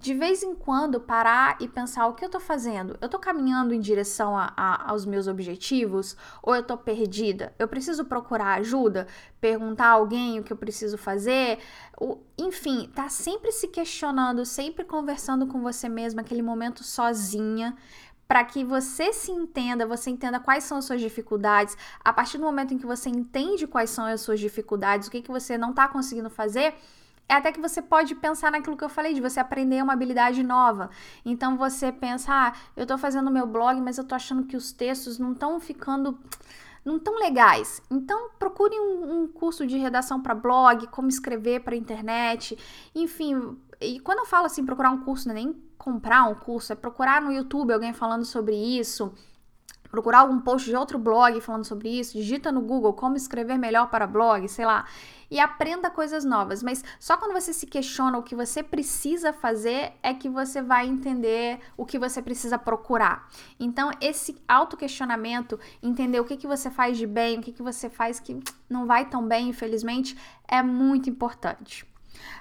De 0.00 0.14
vez 0.14 0.44
em 0.44 0.54
quando 0.54 1.00
parar 1.00 1.56
e 1.60 1.66
pensar 1.66 2.06
o 2.06 2.14
que 2.14 2.24
eu 2.24 2.28
tô 2.28 2.38
fazendo? 2.38 2.96
Eu 3.00 3.08
tô 3.08 3.18
caminhando 3.18 3.74
em 3.74 3.80
direção 3.80 4.38
a, 4.38 4.52
a, 4.56 4.90
aos 4.90 5.04
meus 5.04 5.26
objetivos 5.26 6.16
ou 6.40 6.54
eu 6.54 6.62
tô 6.62 6.76
perdida? 6.76 7.52
Eu 7.58 7.66
preciso 7.66 8.04
procurar 8.04 8.58
ajuda? 8.60 9.08
Perguntar 9.40 9.86
a 9.86 9.92
alguém 9.92 10.38
o 10.38 10.44
que 10.44 10.52
eu 10.52 10.56
preciso 10.56 10.96
fazer? 10.96 11.58
O, 12.00 12.18
enfim, 12.38 12.88
tá 12.94 13.08
sempre 13.08 13.50
se 13.50 13.66
questionando, 13.66 14.46
sempre 14.46 14.84
conversando 14.84 15.48
com 15.48 15.60
você 15.60 15.88
mesma, 15.88 16.20
aquele 16.20 16.42
momento 16.42 16.84
sozinha 16.84 17.76
para 18.28 18.44
que 18.44 18.62
você 18.62 19.10
se 19.12 19.32
entenda, 19.32 19.86
você 19.86 20.10
entenda 20.10 20.38
quais 20.38 20.62
são 20.62 20.76
as 20.76 20.84
suas 20.84 21.00
dificuldades. 21.00 21.76
A 22.04 22.12
partir 22.12 22.36
do 22.36 22.44
momento 22.44 22.74
em 22.74 22.78
que 22.78 22.84
você 22.84 23.08
entende 23.08 23.66
quais 23.66 23.88
são 23.88 24.04
as 24.04 24.20
suas 24.20 24.38
dificuldades, 24.38 25.08
o 25.08 25.10
que, 25.10 25.22
que 25.22 25.30
você 25.30 25.56
não 25.56 25.70
está 25.70 25.88
conseguindo 25.88 26.28
fazer, 26.28 26.74
é 27.26 27.34
até 27.34 27.50
que 27.50 27.60
você 27.60 27.80
pode 27.80 28.14
pensar 28.14 28.52
naquilo 28.52 28.76
que 28.76 28.84
eu 28.84 28.88
falei, 28.88 29.14
de 29.14 29.20
você 29.20 29.40
aprender 29.40 29.82
uma 29.82 29.94
habilidade 29.94 30.42
nova. 30.42 30.90
Então 31.24 31.56
você 31.56 31.90
pensa, 31.90 32.30
ah, 32.32 32.52
eu 32.76 32.82
estou 32.82 32.98
fazendo 32.98 33.30
meu 33.30 33.46
blog, 33.46 33.80
mas 33.80 33.96
eu 33.96 34.02
estou 34.02 34.16
achando 34.16 34.44
que 34.44 34.56
os 34.56 34.72
textos 34.72 35.18
não 35.18 35.32
estão 35.32 35.58
ficando 35.58 36.18
não 36.84 36.98
tão 36.98 37.18
legais. 37.18 37.82
Então 37.90 38.30
procure 38.38 38.78
um, 38.78 39.22
um 39.22 39.28
curso 39.28 39.66
de 39.66 39.76
redação 39.76 40.22
para 40.22 40.34
blog, 40.34 40.86
como 40.88 41.08
escrever 41.08 41.60
para 41.60 41.76
internet, 41.76 42.58
enfim. 42.94 43.58
E 43.80 44.00
quando 44.00 44.20
eu 44.20 44.26
falo 44.26 44.46
assim, 44.46 44.64
procurar 44.64 44.90
um 44.90 45.04
curso, 45.04 45.28
não 45.28 45.34
é 45.34 45.38
nem 45.38 45.62
comprar 45.76 46.24
um 46.24 46.34
curso, 46.34 46.72
é 46.72 46.76
procurar 46.76 47.22
no 47.22 47.32
YouTube 47.32 47.72
alguém 47.72 47.92
falando 47.92 48.24
sobre 48.24 48.56
isso, 48.56 49.12
procurar 49.90 50.20
algum 50.20 50.38
post 50.40 50.68
de 50.68 50.76
outro 50.76 50.98
blog 50.98 51.40
falando 51.40 51.64
sobre 51.64 51.88
isso, 51.88 52.16
digita 52.16 52.52
no 52.52 52.60
Google 52.60 52.92
como 52.92 53.16
escrever 53.16 53.56
melhor 53.56 53.88
para 53.88 54.06
blog, 54.06 54.46
sei 54.48 54.66
lá, 54.66 54.84
e 55.30 55.38
aprenda 55.38 55.90
coisas 55.90 56.24
novas. 56.24 56.62
Mas 56.62 56.84
só 56.98 57.16
quando 57.16 57.32
você 57.32 57.52
se 57.52 57.66
questiona 57.66 58.18
o 58.18 58.22
que 58.22 58.34
você 58.34 58.62
precisa 58.62 59.32
fazer 59.32 59.92
é 60.02 60.12
que 60.12 60.28
você 60.28 60.60
vai 60.62 60.86
entender 60.86 61.60
o 61.76 61.86
que 61.86 61.98
você 61.98 62.20
precisa 62.20 62.58
procurar. 62.58 63.28
Então, 63.58 63.90
esse 64.00 64.40
autoquestionamento, 64.46 65.58
entender 65.82 66.20
o 66.20 66.24
que, 66.24 66.36
que 66.36 66.46
você 66.46 66.70
faz 66.70 66.96
de 66.98 67.06
bem, 67.06 67.38
o 67.38 67.42
que, 67.42 67.52
que 67.52 67.62
você 67.62 67.88
faz 67.88 68.20
que 68.20 68.38
não 68.68 68.86
vai 68.86 69.08
tão 69.08 69.26
bem, 69.26 69.48
infelizmente, 69.48 70.18
é 70.46 70.62
muito 70.62 71.08
importante. 71.08 71.87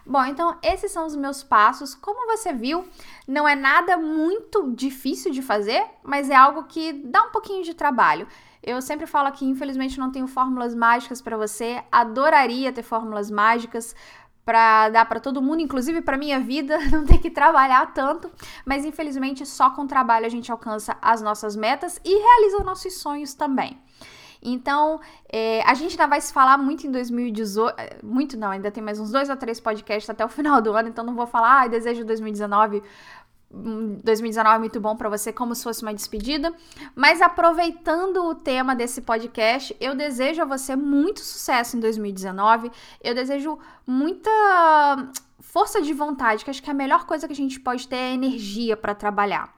Bom, 0.06 0.24
então 0.26 0.58
esses 0.63 0.92
são 0.92 1.06
os 1.06 1.16
meus 1.16 1.44
passos. 1.44 1.94
Como 1.96 2.28
você 2.28 2.54
viu, 2.54 2.88
não 3.28 3.48
é 3.48 3.56
nada 3.56 3.98
muito 3.98 4.72
difícil 4.74 5.32
de 5.32 5.42
fazer, 5.42 5.86
mas 6.04 6.30
é 6.30 6.36
algo 6.36 6.63
que 6.63 6.94
dá 6.94 7.24
um 7.24 7.32
pouquinho 7.32 7.63
de 7.63 7.74
trabalho. 7.74 8.28
Eu 8.63 8.82
sempre 8.82 9.06
falo 9.06 9.32
que 9.32 9.46
infelizmente 9.46 10.00
não 10.00 10.12
tenho 10.12 10.28
fórmulas 10.28 10.76
mágicas 10.76 11.22
para 11.22 11.38
você. 11.38 11.84
Adoraria 11.92 12.74
ter 12.74 12.84
fórmulas 12.84 13.32
mágicas 13.32 13.96
para 14.48 14.88
dar 14.88 15.06
para 15.06 15.20
todo 15.20 15.42
mundo, 15.42 15.60
inclusive 15.60 16.02
para 16.02 16.18
minha 16.18 16.40
vida, 16.40 16.80
não 16.90 17.06
ter 17.06 17.18
que 17.18 17.30
trabalhar 17.30 17.94
tanto, 17.94 18.32
mas 18.66 18.86
infelizmente 18.86 19.46
só 19.46 19.72
com 19.72 19.86
trabalho 19.86 20.26
a 20.26 20.30
gente 20.30 20.50
alcança 20.50 20.98
as 21.02 21.22
nossas 21.22 21.54
metas 21.54 22.00
e 22.06 22.18
realiza 22.18 22.58
os 22.60 22.66
nossos 22.66 22.94
sonhos 22.94 23.34
também. 23.34 23.78
Então, 24.41 25.00
é, 25.32 25.62
a 25.63 25.73
gente 25.73 25.91
ainda 25.91 26.08
vai 26.08 26.21
se 26.21 26.32
falar 26.32 26.58
muito 26.58 26.86
em 26.86 26.91
2018. 26.91 27.80
É, 27.80 27.97
muito 28.04 28.38
não, 28.38 28.52
ainda 28.52 28.71
tem 28.71 28.84
mais 28.84 29.00
uns 29.00 29.12
dois 29.12 29.30
ou 29.30 29.36
três 29.36 29.60
podcasts 29.60 30.10
até 30.10 30.23
o 30.26 30.30
final 30.30 30.62
do 30.62 30.73
ano, 30.73 30.89
então 30.89 31.04
não 31.04 31.15
vou 31.15 31.28
falar, 31.28 31.63
ah, 31.63 31.67
desejo 31.67 32.06
2019 32.06 32.82
2019 33.50 34.56
é 34.56 34.60
muito 34.60 34.80
bom 34.80 34.95
para 34.95 35.10
você, 35.10 35.32
como 35.32 35.56
se 35.56 35.63
fosse 35.63 35.82
uma 35.82 35.93
despedida. 35.93 36.54
Mas 36.95 37.21
aproveitando 37.21 38.26
o 38.26 38.36
tema 38.36 38.76
desse 38.76 39.02
podcast, 39.02 39.76
eu 39.80 39.95
desejo 39.95 40.41
a 40.41 40.45
você 40.45 40.76
muito 40.76 41.21
sucesso 41.21 41.78
em 41.78 41.80
2019. 41.80 42.69
Eu 43.02 43.15
desejo 43.15 43.58
muita 43.86 44.30
força 45.39 45.82
de 45.82 45.93
vontade, 45.93 46.43
que 46.43 46.50
acho 46.50 46.62
que 46.62 46.69
a 46.69 46.73
melhor 46.73 47.06
coisa 47.06 47.26
que 47.26 47.34
a 47.34 47.36
gente 47.36 47.60
pode 47.60 47.88
ter 47.88 47.95
é 47.95 48.13
energia 48.13 48.76
para 48.76 48.93
trabalhar. 48.93 49.57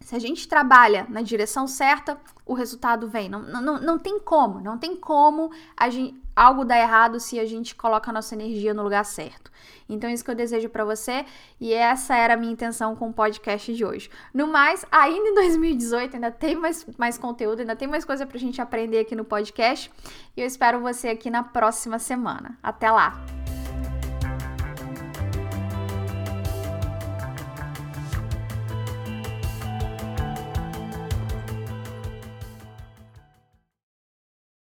Se 0.00 0.16
a 0.16 0.18
gente 0.18 0.48
trabalha 0.48 1.06
na 1.08 1.22
direção 1.22 1.68
certa, 1.68 2.18
o 2.44 2.54
resultado 2.54 3.06
vem. 3.06 3.28
Não, 3.28 3.42
não, 3.42 3.80
não 3.80 3.98
tem 3.98 4.18
como, 4.18 4.60
não 4.60 4.76
tem 4.76 4.96
como 4.96 5.50
gente, 5.88 6.20
algo 6.34 6.64
dar 6.64 6.78
errado 6.78 7.20
se 7.20 7.38
a 7.38 7.44
gente 7.44 7.74
coloca 7.74 8.10
a 8.10 8.12
nossa 8.12 8.34
energia 8.34 8.74
no 8.74 8.82
lugar 8.82 9.04
certo. 9.04 9.50
Então, 9.88 10.08
isso 10.08 10.24
que 10.24 10.30
eu 10.30 10.34
desejo 10.34 10.68
para 10.68 10.84
você 10.84 11.24
e 11.60 11.72
essa 11.72 12.16
era 12.16 12.34
a 12.34 12.36
minha 12.36 12.52
intenção 12.52 12.96
com 12.96 13.10
o 13.10 13.12
podcast 13.12 13.74
de 13.74 13.84
hoje. 13.84 14.10
No 14.32 14.46
mais, 14.46 14.84
ainda 14.90 15.28
em 15.28 15.34
2018, 15.34 16.14
ainda 16.14 16.30
tem 16.30 16.56
mais, 16.56 16.86
mais 16.96 17.18
conteúdo, 17.18 17.60
ainda 17.60 17.76
tem 17.76 17.86
mais 17.88 18.04
coisa 18.04 18.26
pra 18.26 18.38
gente 18.38 18.60
aprender 18.60 19.00
aqui 19.00 19.14
no 19.14 19.24
podcast 19.24 19.90
e 20.36 20.40
eu 20.40 20.46
espero 20.46 20.80
você 20.80 21.08
aqui 21.08 21.28
na 21.28 21.42
próxima 21.42 21.98
semana. 21.98 22.58
Até 22.62 22.90
lá! 22.90 23.39